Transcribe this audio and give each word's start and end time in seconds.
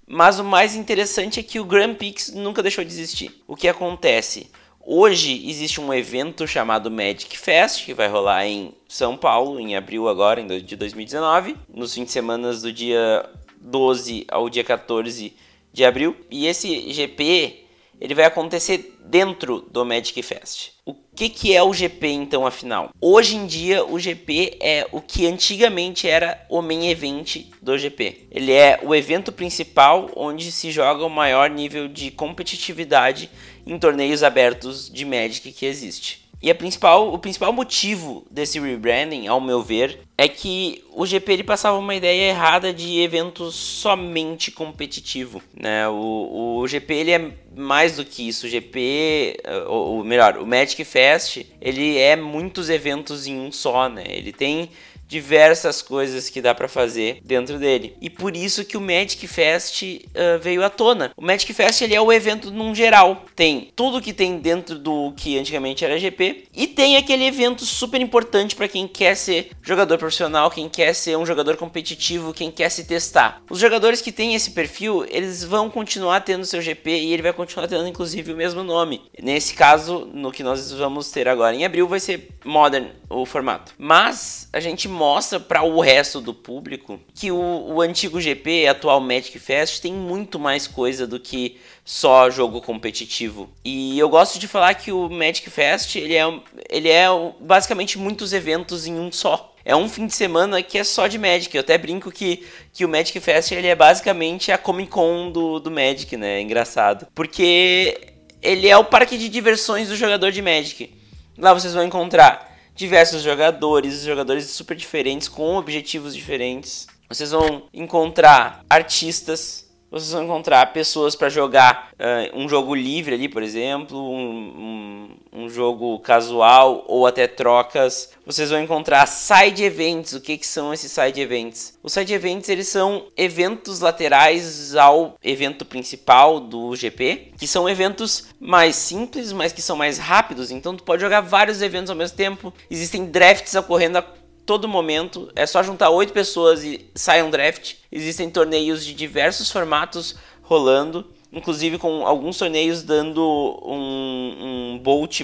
Mas 0.06 0.38
o 0.38 0.44
mais 0.44 0.76
interessante 0.76 1.40
é 1.40 1.42
que 1.42 1.58
o 1.58 1.64
Grand 1.64 1.94
Prix 1.94 2.32
nunca 2.32 2.62
deixou 2.62 2.84
de 2.84 2.90
existir. 2.90 3.42
O 3.48 3.56
que 3.56 3.66
acontece? 3.66 4.50
Hoje 4.82 5.48
existe 5.48 5.80
um 5.80 5.92
evento 5.92 6.46
chamado 6.48 6.90
Magic 6.90 7.36
Fest, 7.36 7.84
que 7.84 7.92
vai 7.92 8.08
rolar 8.08 8.46
em 8.46 8.72
São 8.88 9.16
Paulo, 9.16 9.60
em 9.60 9.76
abril 9.76 10.08
agora, 10.08 10.42
de 10.42 10.74
2019, 10.74 11.56
nos 11.72 11.94
fins 11.94 12.06
de 12.06 12.10
semana 12.10 12.52
do 12.52 12.72
dia 12.72 13.28
12 13.60 14.24
ao 14.28 14.48
dia 14.48 14.64
14 14.64 15.32
de 15.72 15.84
abril. 15.84 16.16
E 16.30 16.46
esse 16.46 16.90
GP 16.92 17.60
ele 18.00 18.14
vai 18.14 18.24
acontecer 18.24 18.96
dentro 19.04 19.60
do 19.70 19.84
Magic 19.84 20.22
Fest. 20.22 20.70
O 20.86 20.94
que, 20.94 21.28
que 21.28 21.54
é 21.54 21.62
o 21.62 21.72
GP 21.74 22.08
então, 22.08 22.46
afinal? 22.46 22.90
Hoje 22.98 23.36
em 23.36 23.46
dia, 23.46 23.84
o 23.84 23.98
GP 23.98 24.56
é 24.58 24.88
o 24.90 25.02
que 25.02 25.26
antigamente 25.26 26.08
era 26.08 26.42
o 26.48 26.62
main 26.62 26.88
event 26.88 27.44
do 27.60 27.76
GP. 27.76 28.28
Ele 28.30 28.52
é 28.52 28.80
o 28.82 28.94
evento 28.94 29.30
principal 29.30 30.10
onde 30.16 30.50
se 30.50 30.70
joga 30.70 31.04
o 31.04 31.10
maior 31.10 31.50
nível 31.50 31.88
de 31.88 32.10
competitividade 32.10 33.28
em 33.66 33.78
torneios 33.78 34.22
abertos 34.22 34.88
de 34.88 35.04
Magic 35.04 35.52
que 35.52 35.66
existe. 35.66 36.19
E 36.42 36.50
a 36.50 36.54
principal, 36.54 37.12
o 37.12 37.18
principal 37.18 37.52
motivo 37.52 38.26
desse 38.30 38.58
rebranding, 38.58 39.26
ao 39.26 39.40
meu 39.40 39.62
ver, 39.62 40.00
é 40.16 40.26
que 40.26 40.82
o 40.90 41.04
GP 41.04 41.32
ele 41.32 41.44
passava 41.44 41.76
uma 41.76 41.94
ideia 41.94 42.30
errada 42.30 42.72
de 42.72 43.00
evento 43.00 43.50
somente 43.50 44.50
competitivo, 44.50 45.42
né? 45.54 45.86
O, 45.88 46.60
o 46.60 46.66
GP 46.66 46.94
ele 46.94 47.10
é 47.10 47.32
mais 47.54 47.96
do 47.96 48.04
que 48.06 48.26
isso. 48.26 48.46
O 48.46 48.48
GP, 48.48 49.36
ou, 49.66 49.96
ou 49.96 50.04
melhor, 50.04 50.38
o 50.38 50.46
Magic 50.46 50.82
Fest, 50.84 51.44
ele 51.60 51.98
é 51.98 52.16
muitos 52.16 52.70
eventos 52.70 53.26
em 53.26 53.38
um 53.38 53.52
só, 53.52 53.88
né? 53.88 54.04
Ele 54.06 54.32
tem 54.32 54.70
diversas 55.10 55.82
coisas 55.82 56.30
que 56.30 56.40
dá 56.40 56.54
para 56.54 56.68
fazer 56.68 57.18
dentro 57.24 57.58
dele. 57.58 57.96
E 58.00 58.08
por 58.08 58.36
isso 58.36 58.64
que 58.64 58.76
o 58.76 58.80
Magic 58.80 59.26
Fest 59.26 59.82
uh, 59.82 60.38
veio 60.40 60.64
à 60.64 60.70
tona. 60.70 61.10
O 61.16 61.22
Magic 61.22 61.52
Fest 61.52 61.82
ele 61.82 61.96
é 61.96 62.00
o 62.00 62.12
evento 62.12 62.52
num 62.52 62.72
geral. 62.72 63.24
Tem 63.34 63.72
tudo 63.74 64.00
que 64.00 64.12
tem 64.12 64.38
dentro 64.38 64.78
do 64.78 65.12
que 65.16 65.36
antigamente 65.36 65.84
era 65.84 65.98
GP 65.98 66.44
e 66.54 66.68
tem 66.68 66.96
aquele 66.96 67.24
evento 67.24 67.64
super 67.64 68.00
importante 68.00 68.54
para 68.54 68.68
quem 68.68 68.86
quer 68.86 69.16
ser 69.16 69.50
jogador 69.60 69.98
profissional, 69.98 70.48
quem 70.48 70.68
quer 70.68 70.94
ser 70.94 71.18
um 71.18 71.26
jogador 71.26 71.56
competitivo, 71.56 72.32
quem 72.32 72.50
quer 72.50 72.70
se 72.70 72.84
testar. 72.84 73.42
Os 73.50 73.58
jogadores 73.58 74.00
que 74.00 74.12
têm 74.12 74.36
esse 74.36 74.52
perfil, 74.52 75.04
eles 75.08 75.42
vão 75.42 75.68
continuar 75.68 76.20
tendo 76.20 76.46
seu 76.46 76.62
GP 76.62 76.88
e 76.88 77.12
ele 77.12 77.22
vai 77.22 77.32
continuar 77.32 77.66
tendo 77.66 77.88
inclusive 77.88 78.32
o 78.32 78.36
mesmo 78.36 78.62
nome. 78.62 79.02
Nesse 79.20 79.54
caso, 79.54 80.08
no 80.14 80.30
que 80.30 80.44
nós 80.44 80.70
vamos 80.70 81.10
ter 81.10 81.26
agora 81.26 81.56
em 81.56 81.64
abril 81.64 81.88
vai 81.88 81.98
ser 81.98 82.28
Modern 82.44 82.86
o 83.08 83.26
formato. 83.26 83.74
Mas 83.76 84.48
a 84.52 84.60
gente 84.60 84.88
mostra 85.00 85.40
para 85.40 85.62
o 85.62 85.80
resto 85.80 86.20
do 86.20 86.34
público 86.34 87.00
que 87.14 87.32
o, 87.32 87.38
o 87.38 87.80
antigo 87.80 88.20
GP, 88.20 88.68
atual 88.68 89.00
Magic 89.00 89.38
Fest, 89.38 89.80
tem 89.80 89.94
muito 89.94 90.38
mais 90.38 90.66
coisa 90.66 91.06
do 91.06 91.18
que 91.18 91.58
só 91.82 92.28
jogo 92.28 92.60
competitivo. 92.60 93.48
E 93.64 93.98
eu 93.98 94.10
gosto 94.10 94.38
de 94.38 94.46
falar 94.46 94.74
que 94.74 94.92
o 94.92 95.08
Magic 95.08 95.48
Fest 95.48 95.96
ele 95.96 96.14
é, 96.14 96.40
ele 96.68 96.90
é 96.90 97.06
basicamente 97.40 97.98
muitos 97.98 98.34
eventos 98.34 98.86
em 98.86 98.92
um 98.92 99.10
só. 99.10 99.54
É 99.64 99.74
um 99.74 99.88
fim 99.88 100.06
de 100.06 100.14
semana 100.14 100.62
que 100.62 100.76
é 100.76 100.84
só 100.84 101.06
de 101.06 101.18
Magic. 101.18 101.54
Eu 101.56 101.62
até 101.62 101.78
brinco 101.78 102.12
que, 102.12 102.44
que 102.70 102.84
o 102.84 102.88
Magic 102.88 103.18
Fest 103.20 103.52
ele 103.52 103.68
é 103.68 103.74
basicamente 103.74 104.52
a 104.52 104.58
Comic 104.58 104.90
Con 104.90 105.30
do, 105.30 105.58
do 105.60 105.70
Magic, 105.70 106.14
né? 106.14 106.36
É 106.36 106.42
engraçado. 106.42 107.06
Porque 107.14 108.12
ele 108.42 108.68
é 108.68 108.76
o 108.76 108.84
parque 108.84 109.16
de 109.16 109.30
diversões 109.30 109.88
do 109.88 109.96
jogador 109.96 110.30
de 110.30 110.42
Magic. 110.42 110.92
Lá 111.38 111.54
vocês 111.54 111.72
vão 111.72 111.84
encontrar 111.84 112.49
diversos 112.80 113.20
jogadores, 113.22 114.04
jogadores 114.04 114.46
super 114.46 114.74
diferentes, 114.74 115.28
com 115.28 115.56
objetivos 115.56 116.14
diferentes. 116.14 116.86
Vocês 117.10 117.30
vão 117.30 117.64
encontrar 117.74 118.64
artistas, 118.70 119.69
vocês 119.90 120.12
vão 120.12 120.22
encontrar 120.22 120.72
pessoas 120.72 121.16
para 121.16 121.28
jogar 121.28 121.90
uh, 121.94 122.38
um 122.38 122.48
jogo 122.48 122.74
livre 122.74 123.14
ali, 123.14 123.28
por 123.28 123.42
exemplo, 123.42 123.98
um, 123.98 125.08
um, 125.32 125.42
um, 125.44 125.48
jogo 125.48 125.98
casual 125.98 126.84
ou 126.86 127.06
até 127.06 127.26
trocas. 127.26 128.10
Vocês 128.24 128.50
vão 128.50 128.62
encontrar 128.62 129.04
side 129.06 129.64
events. 129.64 130.12
O 130.12 130.20
que, 130.20 130.38
que 130.38 130.46
são 130.46 130.72
esses 130.72 130.92
side 130.92 131.20
events? 131.20 131.76
Os 131.82 131.92
side 131.92 132.12
events 132.12 132.48
eles 132.48 132.68
são 132.68 133.06
eventos 133.16 133.80
laterais 133.80 134.76
ao 134.76 135.16
evento 135.24 135.64
principal 135.64 136.38
do 136.38 136.76
GP, 136.76 137.32
que 137.36 137.48
são 137.48 137.68
eventos 137.68 138.28
mais 138.38 138.76
simples, 138.76 139.32
mas 139.32 139.52
que 139.52 139.60
são 139.60 139.76
mais 139.76 139.98
rápidos. 139.98 140.52
Então 140.52 140.76
tu 140.76 140.84
pode 140.84 141.02
jogar 141.02 141.20
vários 141.20 141.60
eventos 141.60 141.90
ao 141.90 141.96
mesmo 141.96 142.16
tempo. 142.16 142.54
Existem 142.70 143.06
drafts 143.06 143.54
ocorrendo 143.56 143.98
a 143.98 144.19
todo 144.50 144.66
momento. 144.66 145.30
É 145.36 145.46
só 145.46 145.62
juntar 145.62 145.90
oito 145.90 146.12
pessoas 146.12 146.64
e 146.64 146.90
sai 146.92 147.22
um 147.22 147.30
draft. 147.30 147.74
Existem 147.92 148.28
torneios 148.28 148.84
de 148.84 148.92
diversos 148.92 149.48
formatos 149.48 150.16
rolando, 150.42 151.06
inclusive 151.32 151.78
com 151.78 152.04
alguns 152.04 152.36
torneios 152.36 152.82
dando 152.82 153.22
um, 153.64 154.72
um 154.74 154.78
bolt 154.82 155.20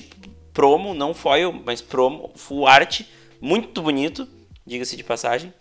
promo, 0.55 0.95
não 0.95 1.13
foil, 1.13 1.53
mas 1.65 1.81
promo, 1.81 2.31
full 2.37 2.69
art, 2.69 3.01
muito 3.41 3.83
bonito, 3.83 4.29
diga-se 4.65 4.97
de 4.97 5.03
passagem. 5.03 5.53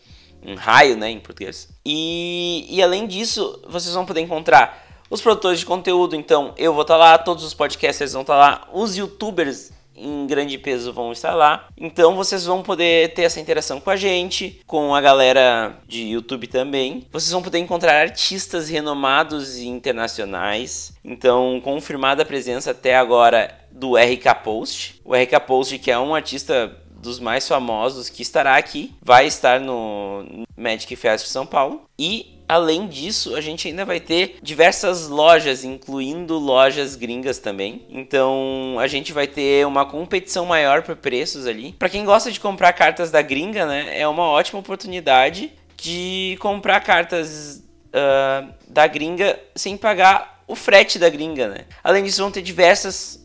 um 0.46 0.54
raio, 0.54 0.96
né, 0.96 1.10
em 1.10 1.20
português. 1.20 1.68
E, 1.84 2.68
e 2.70 2.84
além 2.84 3.08
disso, 3.08 3.64
vocês 3.68 3.96
vão 3.96 4.06
poder 4.06 4.22
encontrar 4.22 5.04
os 5.10 5.22
produtores 5.22 5.60
de 5.60 5.66
conteúdo, 5.66 6.16
então 6.16 6.54
eu 6.56 6.72
vou 6.72 6.84
estar 6.84 6.94
tá 6.94 7.00
lá, 7.00 7.18
todos 7.18 7.44
os 7.44 7.56
podcasters 7.56 8.14
vão 8.14 8.22
estar 8.22 8.36
tá 8.36 8.40
lá, 8.40 8.70
os 8.72 8.96
youtubers 8.96 9.72
em 9.96 10.28
grande 10.28 10.58
peso 10.58 10.92
vão 10.92 11.12
estar 11.12 11.34
lá. 11.34 11.68
Então 11.78 12.16
vocês 12.16 12.46
vão 12.46 12.62
poder 12.62 13.14
ter 13.14 13.24
essa 13.24 13.40
interação 13.40 13.80
com 13.80 13.90
a 13.90 13.96
gente, 13.96 14.62
com 14.66 14.94
a 14.94 15.02
galera 15.02 15.78
de 15.88 16.04
YouTube 16.04 16.48
também. 16.48 17.06
Vocês 17.12 17.32
vão 17.32 17.42
poder 17.42 17.60
encontrar 17.60 18.02
artistas 18.02 18.70
renomados 18.70 19.58
e 19.58 19.68
internacionais. 19.68 20.94
Então, 21.04 21.62
confirmada 21.64 22.24
a 22.24 22.26
presença 22.26 22.72
até 22.72 22.96
agora 22.96 23.54
do 23.72 23.96
RK 23.96 24.36
Post. 24.44 25.02
O 25.04 25.14
RK 25.14 25.40
Post, 25.46 25.80
que 25.80 25.92
é 25.92 26.00
um 26.00 26.16
artista 26.16 26.76
dos 27.06 27.20
mais 27.20 27.48
famosos 27.48 28.10
que 28.10 28.22
estará 28.22 28.58
aqui, 28.58 28.94
vai 29.02 29.26
estar 29.26 29.60
no 29.60 30.46
Magic 30.58 30.94
Fest 30.96 31.28
São 31.28 31.46
Paulo. 31.46 31.84
E 31.98 32.36
Além 32.48 32.88
disso, 32.88 33.36
a 33.36 33.42
gente 33.42 33.68
ainda 33.68 33.84
vai 33.84 34.00
ter 34.00 34.38
diversas 34.42 35.08
lojas, 35.08 35.64
incluindo 35.64 36.38
lojas 36.38 36.96
gringas 36.96 37.40
também. 37.40 37.88
Então, 37.90 38.78
a 38.80 38.86
gente 38.86 39.12
vai 39.12 39.26
ter 39.26 39.66
uma 39.66 39.84
competição 39.84 40.46
maior 40.46 40.84
por 40.84 40.96
preços 40.96 41.48
ali. 41.48 41.74
Para 41.74 41.90
quem 41.90 42.06
gosta 42.06 42.32
de 42.32 42.40
comprar 42.40 42.72
cartas 42.74 43.10
da 43.10 43.22
gringa, 43.24 43.66
né, 43.66 44.00
é 44.00 44.08
uma 44.08 44.26
ótima 44.26 44.60
oportunidade 44.60 45.52
de 45.76 46.38
comprar 46.40 46.80
cartas 46.82 47.64
uh, 47.88 48.54
da 48.68 48.86
gringa 48.86 49.40
sem 49.56 49.76
pagar 49.76 50.44
o 50.48 50.56
frete 50.56 51.00
da 51.00 51.10
gringa, 51.10 51.48
né? 51.48 51.66
Além 51.84 52.04
disso, 52.04 52.22
vão 52.22 52.30
ter 52.30 52.44
diversas 52.44 53.25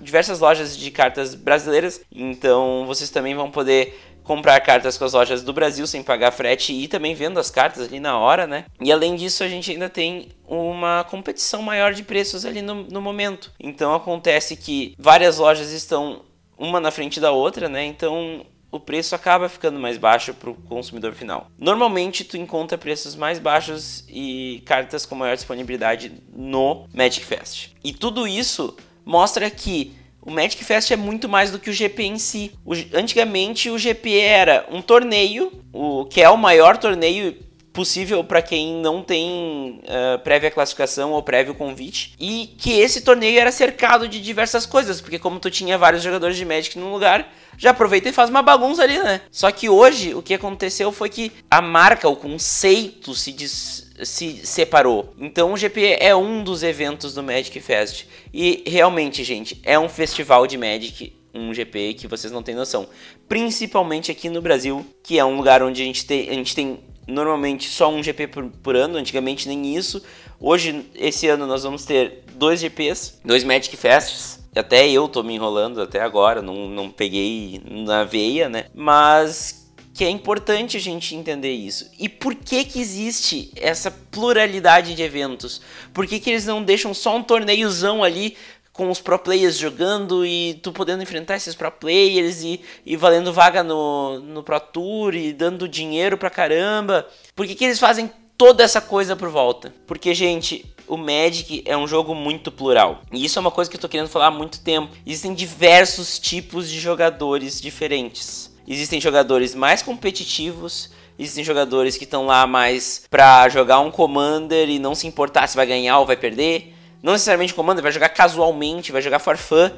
diversas 0.00 0.40
lojas 0.40 0.76
de 0.76 0.90
cartas 0.90 1.34
brasileiras, 1.34 2.00
então 2.10 2.84
vocês 2.86 3.10
também 3.10 3.34
vão 3.34 3.50
poder 3.50 3.98
comprar 4.22 4.60
cartas 4.60 4.96
com 4.96 5.04
as 5.04 5.12
lojas 5.12 5.42
do 5.42 5.52
Brasil 5.52 5.86
sem 5.86 6.02
pagar 6.02 6.30
frete 6.30 6.72
e 6.72 6.88
também 6.88 7.14
vendo 7.14 7.38
as 7.38 7.50
cartas 7.50 7.86
ali 7.86 8.00
na 8.00 8.18
hora, 8.18 8.46
né? 8.46 8.66
E 8.80 8.92
além 8.92 9.16
disso, 9.16 9.42
a 9.42 9.48
gente 9.48 9.70
ainda 9.70 9.88
tem 9.88 10.28
uma 10.46 11.04
competição 11.04 11.62
maior 11.62 11.92
de 11.92 12.02
preços 12.02 12.44
ali 12.44 12.62
no, 12.62 12.84
no 12.84 13.00
momento. 13.00 13.52
Então 13.58 13.94
acontece 13.94 14.56
que 14.56 14.94
várias 14.98 15.38
lojas 15.38 15.70
estão 15.72 16.22
uma 16.56 16.78
na 16.78 16.90
frente 16.90 17.18
da 17.18 17.32
outra, 17.32 17.68
né? 17.68 17.84
Então 17.84 18.46
o 18.70 18.80
preço 18.80 19.14
acaba 19.14 19.48
ficando 19.48 19.78
mais 19.78 19.98
baixo 19.98 20.32
para 20.32 20.48
o 20.48 20.54
consumidor 20.54 21.12
final. 21.12 21.48
Normalmente 21.58 22.24
tu 22.24 22.38
encontra 22.38 22.78
preços 22.78 23.14
mais 23.14 23.38
baixos 23.38 24.04
e 24.08 24.62
cartas 24.64 25.04
com 25.04 25.14
maior 25.14 25.34
disponibilidade 25.34 26.12
no 26.34 26.86
Magic 26.94 27.24
Fest. 27.24 27.70
E 27.84 27.92
tudo 27.92 28.26
isso 28.26 28.74
mostra 29.04 29.50
que 29.50 29.94
o 30.24 30.30
Magic 30.30 30.64
Fest 30.64 30.90
é 30.90 30.96
muito 30.96 31.28
mais 31.28 31.50
do 31.50 31.58
que 31.58 31.68
o 31.68 31.72
GP 31.72 32.04
em 32.04 32.18
si. 32.18 32.52
O, 32.64 32.74
antigamente 32.96 33.68
o 33.70 33.78
GP 33.78 34.18
era 34.20 34.66
um 34.70 34.80
torneio, 34.80 35.52
o 35.72 36.04
que 36.04 36.20
é 36.20 36.30
o 36.30 36.36
maior 36.36 36.76
torneio 36.76 37.36
possível 37.72 38.22
para 38.22 38.42
quem 38.42 38.74
não 38.76 39.02
tem 39.02 39.80
uh, 39.82 40.18
prévia 40.20 40.50
classificação 40.50 41.12
ou 41.12 41.22
prévio 41.22 41.54
convite 41.54 42.14
e 42.20 42.54
que 42.58 42.72
esse 42.78 43.00
torneio 43.00 43.40
era 43.40 43.50
cercado 43.50 44.06
de 44.06 44.20
diversas 44.20 44.66
coisas 44.66 45.00
porque 45.00 45.18
como 45.18 45.40
tu 45.40 45.50
tinha 45.50 45.78
vários 45.78 46.02
jogadores 46.02 46.36
de 46.36 46.44
Magic 46.44 46.78
num 46.78 46.92
lugar 46.92 47.32
já 47.56 47.70
aproveita 47.70 48.08
e 48.08 48.12
faz 48.12 48.28
uma 48.28 48.42
bagunça 48.42 48.82
ali 48.82 48.98
né 48.98 49.22
só 49.30 49.50
que 49.50 49.68
hoje 49.68 50.14
o 50.14 50.22
que 50.22 50.34
aconteceu 50.34 50.92
foi 50.92 51.08
que 51.08 51.32
a 51.50 51.62
marca 51.62 52.08
o 52.08 52.16
conceito 52.16 53.14
se 53.14 53.32
diz 53.32 53.92
se 54.04 54.44
separou. 54.44 55.14
Então 55.18 55.52
o 55.52 55.56
GP 55.56 55.98
é 56.00 56.14
um 56.14 56.42
dos 56.42 56.62
eventos 56.62 57.14
do 57.14 57.22
Magic 57.22 57.58
Fest. 57.60 58.06
E 58.32 58.64
realmente, 58.66 59.22
gente, 59.22 59.60
é 59.62 59.78
um 59.78 59.88
festival 59.88 60.46
de 60.46 60.56
Magic, 60.58 61.12
um 61.34 61.52
GP 61.52 61.94
que 61.94 62.06
vocês 62.06 62.32
não 62.32 62.42
têm 62.42 62.54
noção. 62.54 62.88
Principalmente 63.28 64.10
aqui 64.10 64.28
no 64.28 64.42
Brasil, 64.42 64.84
que 65.02 65.18
é 65.18 65.24
um 65.24 65.36
lugar 65.36 65.62
onde 65.62 65.82
a 65.82 65.84
gente 65.84 66.04
tem, 66.04 66.28
a 66.28 66.34
gente 66.34 66.54
tem 66.54 66.80
normalmente 67.06 67.68
só 67.68 67.90
um 67.90 68.02
GP 68.02 68.26
por, 68.28 68.44
por 68.62 68.76
ano, 68.76 68.98
antigamente 68.98 69.48
nem 69.48 69.76
isso. 69.76 70.02
Hoje, 70.40 70.86
esse 70.94 71.28
ano, 71.28 71.46
nós 71.46 71.62
vamos 71.62 71.84
ter 71.84 72.24
dois 72.34 72.60
GPs, 72.60 73.20
dois 73.24 73.44
Magic 73.44 73.76
Fests. 73.76 74.40
Até 74.54 74.88
eu 74.88 75.08
tô 75.08 75.22
me 75.22 75.34
enrolando 75.34 75.80
até 75.80 76.00
agora, 76.00 76.42
não, 76.42 76.68
não 76.68 76.90
peguei 76.90 77.62
na 77.64 78.04
veia, 78.04 78.48
né? 78.48 78.66
Mas 78.74 79.62
que 79.94 80.04
é 80.04 80.10
importante 80.10 80.76
a 80.76 80.80
gente 80.80 81.14
entender 81.14 81.52
isso. 81.52 81.90
E 81.98 82.08
por 82.08 82.34
que 82.34 82.64
que 82.64 82.80
existe 82.80 83.52
essa 83.56 83.90
pluralidade 83.90 84.94
de 84.94 85.02
eventos? 85.02 85.60
Por 85.92 86.06
que 86.06 86.18
que 86.18 86.30
eles 86.30 86.46
não 86.46 86.62
deixam 86.62 86.94
só 86.94 87.16
um 87.16 87.22
torneiozão 87.22 88.02
ali 88.02 88.36
com 88.82 88.90
os 88.90 89.00
pro 89.00 89.16
players 89.16 89.56
jogando 89.56 90.26
e 90.26 90.54
tu 90.54 90.72
podendo 90.72 91.04
enfrentar 91.04 91.36
esses 91.36 91.54
pro 91.54 91.70
players 91.70 92.42
e, 92.42 92.60
e 92.84 92.96
valendo 92.96 93.32
vaga 93.32 93.62
no, 93.62 94.18
no 94.18 94.42
Pro 94.42 94.58
Tour 94.58 95.14
e 95.14 95.32
dando 95.32 95.68
dinheiro 95.68 96.18
pra 96.18 96.28
caramba? 96.28 97.06
Por 97.36 97.46
que 97.46 97.54
que 97.54 97.64
eles 97.64 97.78
fazem 97.78 98.10
toda 98.36 98.64
essa 98.64 98.80
coisa 98.80 99.14
por 99.14 99.28
volta? 99.28 99.72
Porque, 99.86 100.12
gente, 100.12 100.66
o 100.88 100.96
Magic 100.96 101.62
é 101.64 101.76
um 101.76 101.86
jogo 101.86 102.12
muito 102.12 102.50
plural. 102.50 103.02
E 103.12 103.24
isso 103.24 103.38
é 103.38 103.40
uma 103.40 103.52
coisa 103.52 103.70
que 103.70 103.76
eu 103.76 103.80
tô 103.80 103.88
querendo 103.88 104.08
falar 104.08 104.26
há 104.26 104.30
muito 104.32 104.60
tempo. 104.60 104.92
Existem 105.06 105.32
diversos 105.32 106.18
tipos 106.18 106.68
de 106.68 106.80
jogadores 106.80 107.60
diferentes. 107.60 108.52
Existem 108.66 109.00
jogadores 109.00 109.54
mais 109.54 109.80
competitivos, 109.80 110.90
existem 111.16 111.44
jogadores 111.44 111.96
que 111.96 112.04
estão 112.04 112.26
lá 112.26 112.48
mais 112.48 113.04
pra 113.08 113.48
jogar 113.48 113.78
um 113.78 113.92
Commander 113.92 114.68
e 114.68 114.80
não 114.80 114.92
se 114.92 115.06
importar 115.06 115.46
se 115.46 115.54
vai 115.54 115.66
ganhar 115.66 116.00
ou 116.00 116.06
vai 116.06 116.16
perder. 116.16 116.71
Não 117.02 117.12
necessariamente 117.12 117.52
Commander, 117.52 117.82
vai 117.82 117.92
jogar 117.92 118.08
casualmente, 118.10 118.92
vai 118.92 119.02
jogar 119.02 119.18
for 119.18 119.36
fun. 119.36 119.70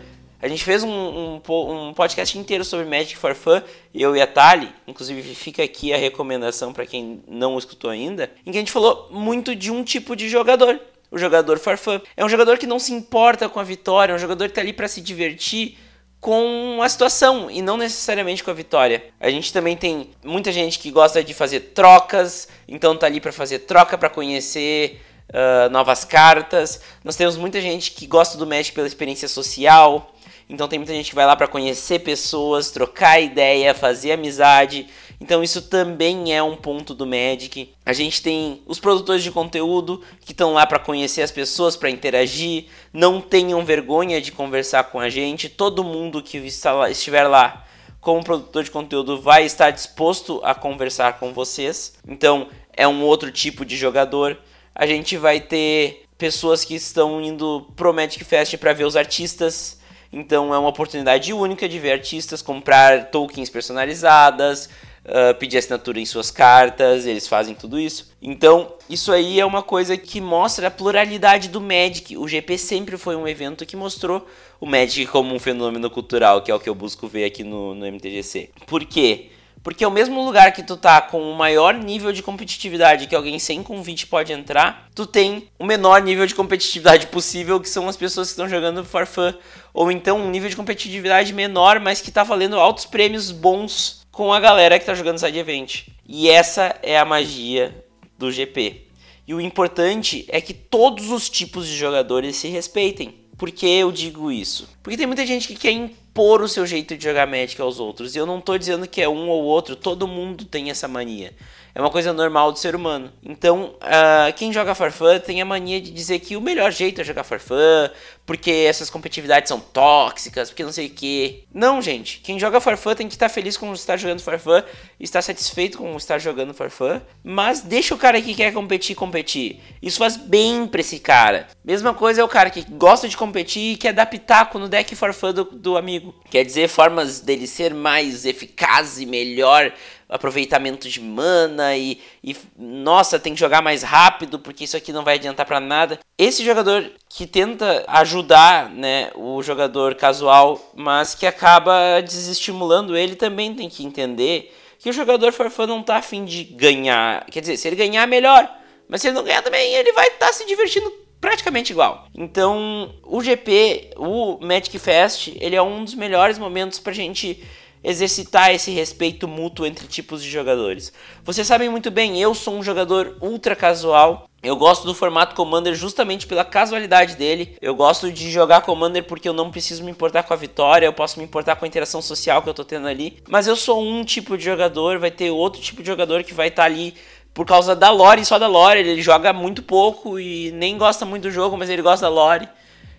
A 0.42 0.46
gente 0.46 0.62
fez 0.62 0.82
um, 0.82 0.90
um, 0.90 1.40
um, 1.48 1.94
podcast 1.94 2.38
inteiro 2.38 2.64
sobre 2.64 2.84
Magic 2.84 3.16
for 3.16 3.34
Fun, 3.34 3.62
eu 3.94 4.14
e 4.14 4.20
a 4.20 4.26
Tali, 4.26 4.70
inclusive 4.86 5.34
fica 5.34 5.62
aqui 5.62 5.90
a 5.90 5.96
recomendação 5.96 6.70
para 6.70 6.84
quem 6.84 7.22
não 7.26 7.56
escutou 7.56 7.88
ainda, 7.88 8.30
em 8.44 8.52
que 8.52 8.58
a 8.58 8.60
gente 8.60 8.70
falou 8.70 9.08
muito 9.10 9.56
de 9.56 9.70
um 9.70 9.82
tipo 9.82 10.14
de 10.14 10.28
jogador, 10.28 10.78
o 11.10 11.16
jogador 11.16 11.58
for 11.58 11.78
fun. 11.78 11.98
É 12.14 12.22
um 12.22 12.28
jogador 12.28 12.58
que 12.58 12.66
não 12.66 12.78
se 12.78 12.92
importa 12.92 13.48
com 13.48 13.58
a 13.58 13.62
vitória, 13.62 14.12
é 14.12 14.16
um 14.16 14.18
jogador 14.18 14.48
que 14.48 14.54
tá 14.54 14.60
ali 14.60 14.74
para 14.74 14.86
se 14.86 15.00
divertir, 15.00 15.78
com 16.24 16.80
a 16.82 16.88
situação 16.88 17.50
e 17.50 17.60
não 17.60 17.76
necessariamente 17.76 18.42
com 18.42 18.50
a 18.50 18.54
vitória. 18.54 19.04
A 19.20 19.28
gente 19.28 19.52
também 19.52 19.76
tem 19.76 20.10
muita 20.24 20.50
gente 20.52 20.78
que 20.78 20.90
gosta 20.90 21.22
de 21.22 21.34
fazer 21.34 21.60
trocas, 21.74 22.48
então 22.66 22.96
tá 22.96 23.04
ali 23.06 23.20
para 23.20 23.30
fazer 23.30 23.58
troca, 23.60 23.98
para 23.98 24.08
conhecer 24.08 25.02
uh, 25.30 25.70
novas 25.70 26.04
cartas. 26.04 26.80
Nós 27.02 27.16
temos 27.16 27.36
muita 27.36 27.60
gente 27.60 27.92
que 27.92 28.06
gosta 28.06 28.36
do 28.36 28.46
Magic 28.46 28.72
pela 28.74 28.86
experiência 28.86 29.28
social, 29.28 30.14
então 30.48 30.68
tem 30.68 30.78
muita 30.78 30.92
gente 30.92 31.10
que 31.10 31.14
vai 31.14 31.26
lá 31.26 31.34
para 31.36 31.48
conhecer 31.48 32.00
pessoas, 32.00 32.70
trocar 32.70 33.20
ideia, 33.20 33.74
fazer 33.74 34.12
amizade. 34.12 34.88
Então 35.20 35.42
isso 35.42 35.62
também 35.62 36.34
é 36.34 36.42
um 36.42 36.56
ponto 36.56 36.94
do 36.94 37.06
Magic. 37.06 37.72
A 37.86 37.92
gente 37.92 38.22
tem 38.22 38.62
os 38.66 38.78
produtores 38.78 39.22
de 39.22 39.30
conteúdo 39.30 40.02
que 40.20 40.32
estão 40.32 40.52
lá 40.52 40.66
para 40.66 40.78
conhecer 40.78 41.22
as 41.22 41.30
pessoas, 41.30 41.76
para 41.76 41.88
interagir. 41.88 42.66
Não 42.92 43.20
tenham 43.20 43.64
vergonha 43.64 44.20
de 44.20 44.32
conversar 44.32 44.84
com 44.84 45.00
a 45.00 45.08
gente. 45.08 45.48
Todo 45.48 45.84
mundo 45.84 46.22
que 46.22 46.38
estiver 46.38 47.26
lá 47.26 47.64
como 48.00 48.22
produtor 48.22 48.64
de 48.64 48.70
conteúdo 48.70 49.18
vai 49.18 49.46
estar 49.46 49.70
disposto 49.70 50.40
a 50.44 50.54
conversar 50.54 51.18
com 51.18 51.32
vocês. 51.32 51.94
Então 52.06 52.48
é 52.76 52.86
um 52.86 53.02
outro 53.02 53.32
tipo 53.32 53.64
de 53.64 53.76
jogador. 53.76 54.38
A 54.74 54.86
gente 54.86 55.16
vai 55.16 55.40
ter 55.40 56.04
pessoas 56.18 56.64
que 56.64 56.74
estão 56.74 57.20
indo 57.22 57.66
pro 57.76 57.92
Magic 57.94 58.24
Fest 58.24 58.56
para 58.56 58.72
ver 58.72 58.84
os 58.84 58.96
artistas. 58.96 59.78
Então 60.12 60.54
é 60.54 60.58
uma 60.58 60.68
oportunidade 60.68 61.32
única 61.32 61.68
de 61.68 61.78
ver 61.78 61.92
artistas 61.92 62.40
comprar 62.40 63.10
tokens 63.10 63.50
personalizadas, 63.50 64.68
uh, 65.04 65.34
pedir 65.38 65.58
assinatura 65.58 66.00
em 66.00 66.06
suas 66.06 66.30
cartas, 66.30 67.06
eles 67.06 67.26
fazem 67.28 67.54
tudo 67.54 67.78
isso. 67.78 68.12
Então, 68.22 68.74
isso 68.88 69.12
aí 69.12 69.38
é 69.38 69.44
uma 69.44 69.62
coisa 69.62 69.96
que 69.96 70.20
mostra 70.20 70.68
a 70.68 70.70
pluralidade 70.70 71.48
do 71.48 71.60
Magic. 71.60 72.16
O 72.16 72.26
GP 72.26 72.56
sempre 72.58 72.96
foi 72.96 73.16
um 73.16 73.28
evento 73.28 73.66
que 73.66 73.76
mostrou 73.76 74.26
o 74.60 74.66
Magic 74.66 75.06
como 75.06 75.34
um 75.34 75.38
fenômeno 75.38 75.90
cultural, 75.90 76.42
que 76.42 76.50
é 76.50 76.54
o 76.54 76.60
que 76.60 76.68
eu 76.68 76.74
busco 76.74 77.06
ver 77.06 77.24
aqui 77.24 77.44
no, 77.44 77.74
no 77.74 77.86
MTGC. 77.86 78.50
Por 78.66 78.84
quê? 78.84 79.30
Porque 79.64 79.82
é 79.82 79.88
o 79.88 79.90
mesmo 79.90 80.22
lugar 80.22 80.52
que 80.52 80.62
tu 80.62 80.76
tá 80.76 81.00
com 81.00 81.22
o 81.22 81.34
maior 81.34 81.72
nível 81.72 82.12
de 82.12 82.22
competitividade 82.22 83.06
que 83.06 83.16
alguém 83.16 83.38
sem 83.38 83.62
convite 83.62 84.06
pode 84.06 84.30
entrar, 84.30 84.90
tu 84.94 85.06
tem 85.06 85.48
o 85.58 85.64
menor 85.64 86.02
nível 86.02 86.26
de 86.26 86.34
competitividade 86.34 87.06
possível, 87.06 87.58
que 87.58 87.68
são 87.68 87.88
as 87.88 87.96
pessoas 87.96 88.28
que 88.28 88.32
estão 88.32 88.46
jogando 88.46 88.84
for 88.84 89.06
fun. 89.06 89.32
Ou 89.72 89.90
então 89.90 90.20
um 90.20 90.30
nível 90.30 90.50
de 90.50 90.54
competitividade 90.54 91.32
menor, 91.32 91.80
mas 91.80 92.02
que 92.02 92.10
tá 92.10 92.22
valendo 92.22 92.60
altos 92.60 92.84
prêmios 92.84 93.30
bons 93.30 94.04
com 94.12 94.34
a 94.34 94.38
galera 94.38 94.78
que 94.78 94.84
tá 94.84 94.92
jogando 94.92 95.18
side 95.18 95.38
event. 95.38 95.84
E 96.06 96.28
essa 96.28 96.76
é 96.82 96.98
a 96.98 97.04
magia 97.06 97.84
do 98.18 98.30
GP. 98.30 98.82
E 99.26 99.32
o 99.32 99.40
importante 99.40 100.26
é 100.28 100.42
que 100.42 100.52
todos 100.52 101.10
os 101.10 101.30
tipos 101.30 101.66
de 101.66 101.74
jogadores 101.74 102.36
se 102.36 102.48
respeitem. 102.48 103.14
Por 103.38 103.50
que 103.50 103.66
eu 103.66 103.90
digo 103.90 104.30
isso? 104.30 104.68
Porque 104.82 104.98
tem 104.98 105.06
muita 105.06 105.24
gente 105.24 105.48
que 105.48 105.54
quer 105.54 105.70
impor 106.14 106.40
o 106.42 106.48
seu 106.48 106.64
jeito 106.64 106.96
de 106.96 107.02
jogar 107.02 107.26
Magic 107.26 107.60
aos 107.60 107.80
outros. 107.80 108.14
E 108.14 108.18
eu 108.18 108.24
não 108.24 108.40
tô 108.40 108.56
dizendo 108.56 108.86
que 108.86 109.02
é 109.02 109.08
um 109.08 109.28
ou 109.28 109.42
outro, 109.42 109.74
todo 109.74 110.06
mundo 110.06 110.44
tem 110.44 110.70
essa 110.70 110.86
mania. 110.86 111.32
É 111.74 111.80
uma 111.80 111.90
coisa 111.90 112.12
normal 112.12 112.52
do 112.52 112.58
ser 112.58 112.76
humano. 112.76 113.12
Então, 113.20 113.74
uh, 113.82 114.32
quem 114.36 114.52
joga 114.52 114.76
Farfã 114.76 115.18
tem 115.18 115.42
a 115.42 115.44
mania 115.44 115.80
de 115.80 115.90
dizer 115.90 116.20
que 116.20 116.36
o 116.36 116.40
melhor 116.40 116.70
jeito 116.70 117.00
é 117.00 117.04
jogar 117.04 117.24
Farfã, 117.24 117.90
porque 118.24 118.64
essas 118.68 118.88
competitividades 118.88 119.48
são 119.48 119.58
tóxicas, 119.58 120.50
porque 120.50 120.62
não 120.62 120.70
sei 120.70 120.86
o 120.86 120.90
que. 120.90 121.44
Não, 121.52 121.82
gente. 121.82 122.20
Quem 122.20 122.38
joga 122.38 122.60
Farfã 122.60 122.94
tem 122.94 123.08
que 123.08 123.14
estar 123.14 123.28
feliz 123.28 123.56
com 123.56 123.72
estar 123.72 123.96
jogando 123.96 124.20
Farfã, 124.20 124.62
estar 125.00 125.20
satisfeito 125.20 125.78
com 125.78 125.96
estar 125.96 126.18
jogando 126.18 126.54
Farfã, 126.54 127.02
mas 127.24 127.60
deixa 127.60 127.92
o 127.92 127.98
cara 127.98 128.22
que 128.22 128.34
quer 128.34 128.52
competir 128.52 128.94
competir. 128.94 129.60
Isso 129.82 129.98
faz 129.98 130.16
bem 130.16 130.68
pra 130.68 130.80
esse 130.80 131.00
cara. 131.00 131.48
Mesma 131.64 131.92
coisa 131.92 132.20
é 132.20 132.24
o 132.24 132.28
cara 132.28 132.50
que 132.50 132.62
gosta 132.62 133.08
de 133.08 133.16
competir 133.16 133.72
e 133.72 133.76
quer 133.76 133.92
dar 133.92 134.06
pitaco 134.06 134.60
no 134.60 134.68
deck 134.68 134.94
Farfã 134.94 135.34
do, 135.34 135.44
do 135.44 135.76
amigo. 135.76 136.14
Quer 136.30 136.44
dizer, 136.44 136.68
formas 136.68 137.18
dele 137.18 137.48
ser 137.48 137.74
mais 137.74 138.24
eficaz 138.24 139.00
e 139.00 139.06
melhor 139.06 139.72
aproveitamento 140.14 140.88
de 140.88 141.00
mana 141.00 141.76
e, 141.76 142.00
e, 142.22 142.36
nossa, 142.56 143.18
tem 143.18 143.34
que 143.34 143.40
jogar 143.40 143.60
mais 143.60 143.82
rápido 143.82 144.38
porque 144.38 144.62
isso 144.62 144.76
aqui 144.76 144.92
não 144.92 145.02
vai 145.02 145.16
adiantar 145.16 145.44
para 145.44 145.58
nada. 145.58 145.98
Esse 146.16 146.44
jogador 146.44 146.88
que 147.08 147.26
tenta 147.26 147.84
ajudar, 147.88 148.70
né, 148.70 149.10
o 149.16 149.42
jogador 149.42 149.96
casual, 149.96 150.70
mas 150.72 151.16
que 151.16 151.26
acaba 151.26 152.00
desestimulando 152.00 152.96
ele 152.96 153.16
também 153.16 153.56
tem 153.56 153.68
que 153.68 153.84
entender 153.84 154.54
que 154.78 154.88
o 154.88 154.92
jogador 154.92 155.32
farfã 155.32 155.66
não 155.66 155.82
tá 155.82 155.96
afim 155.96 156.24
de 156.24 156.44
ganhar. 156.44 157.26
Quer 157.26 157.40
dizer, 157.40 157.56
se 157.56 157.66
ele 157.66 157.74
ganhar 157.74 158.06
melhor, 158.06 158.48
mas 158.88 159.00
se 159.00 159.08
ele 159.08 159.16
não 159.16 159.24
ganhar 159.24 159.42
também, 159.42 159.74
ele 159.74 159.92
vai 159.92 160.06
estar 160.06 160.26
tá 160.26 160.32
se 160.32 160.46
divertindo 160.46 160.92
praticamente 161.20 161.72
igual. 161.72 162.06
Então, 162.14 162.94
o 163.02 163.20
GP, 163.20 163.94
o 163.96 164.38
Magic 164.40 164.78
Fest, 164.78 165.32
ele 165.40 165.56
é 165.56 165.62
um 165.62 165.82
dos 165.82 165.94
melhores 165.94 166.38
momentos 166.38 166.78
pra 166.78 166.92
gente 166.92 167.42
exercitar 167.84 168.52
esse 168.52 168.70
respeito 168.70 169.28
mútuo 169.28 169.66
entre 169.66 169.86
tipos 169.86 170.22
de 170.22 170.30
jogadores. 170.30 170.90
Vocês 171.22 171.46
sabem 171.46 171.68
muito 171.68 171.90
bem, 171.90 172.20
eu 172.20 172.34
sou 172.34 172.54
um 172.54 172.62
jogador 172.62 173.18
ultra 173.20 173.54
casual. 173.54 174.28
Eu 174.42 174.56
gosto 174.56 174.84
do 174.84 174.94
formato 174.94 175.34
Commander 175.34 175.74
justamente 175.74 176.26
pela 176.26 176.44
casualidade 176.44 177.16
dele. 177.16 177.56
Eu 177.62 177.74
gosto 177.74 178.12
de 178.12 178.30
jogar 178.30 178.60
Commander 178.60 179.02
porque 179.04 179.28
eu 179.28 179.32
não 179.32 179.50
preciso 179.50 179.82
me 179.82 179.90
importar 179.90 180.22
com 180.22 180.34
a 180.34 180.36
vitória, 180.36 180.86
eu 180.86 180.92
posso 180.92 181.18
me 181.18 181.24
importar 181.24 181.56
com 181.56 181.64
a 181.64 181.68
interação 181.68 182.02
social 182.02 182.42
que 182.42 182.48
eu 182.48 182.54
tô 182.54 182.64
tendo 182.64 182.86
ali. 182.86 183.22
Mas 183.28 183.46
eu 183.46 183.56
sou 183.56 183.82
um 183.82 184.04
tipo 184.04 184.36
de 184.36 184.44
jogador, 184.44 184.98
vai 184.98 185.10
ter 185.10 185.30
outro 185.30 185.62
tipo 185.62 185.82
de 185.82 185.86
jogador 185.86 186.24
que 186.24 186.34
vai 186.34 186.48
estar 186.48 186.62
tá 186.62 186.66
ali 186.66 186.94
por 187.32 187.46
causa 187.46 187.74
da 187.74 187.90
lore, 187.90 188.24
só 188.24 188.38
da 188.38 188.46
lore. 188.46 188.80
Ele 188.80 189.00
joga 189.00 189.32
muito 189.32 189.62
pouco 189.62 190.18
e 190.18 190.52
nem 190.52 190.76
gosta 190.76 191.06
muito 191.06 191.22
do 191.24 191.30
jogo, 191.30 191.56
mas 191.56 191.70
ele 191.70 191.82
gosta 191.82 192.04
da 192.06 192.12
lore. 192.12 192.46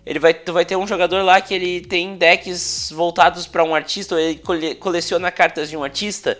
Ele 0.05 0.19
vai, 0.19 0.33
tu 0.33 0.53
vai 0.53 0.63
ter 0.63 0.75
um 0.75 0.85
jogador 0.85 1.23
lá 1.23 1.41
que 1.41 1.53
ele 1.53 1.81
tem 1.81 2.15
decks 2.15 2.91
voltados 2.91 3.47
para 3.47 3.63
um 3.63 3.73
artista, 3.73 4.15
ou 4.15 4.21
ele 4.21 4.39
cole, 4.39 4.75
coleciona 4.75 5.31
cartas 5.31 5.69
de 5.69 5.75
um 5.75 5.83
artista. 5.83 6.39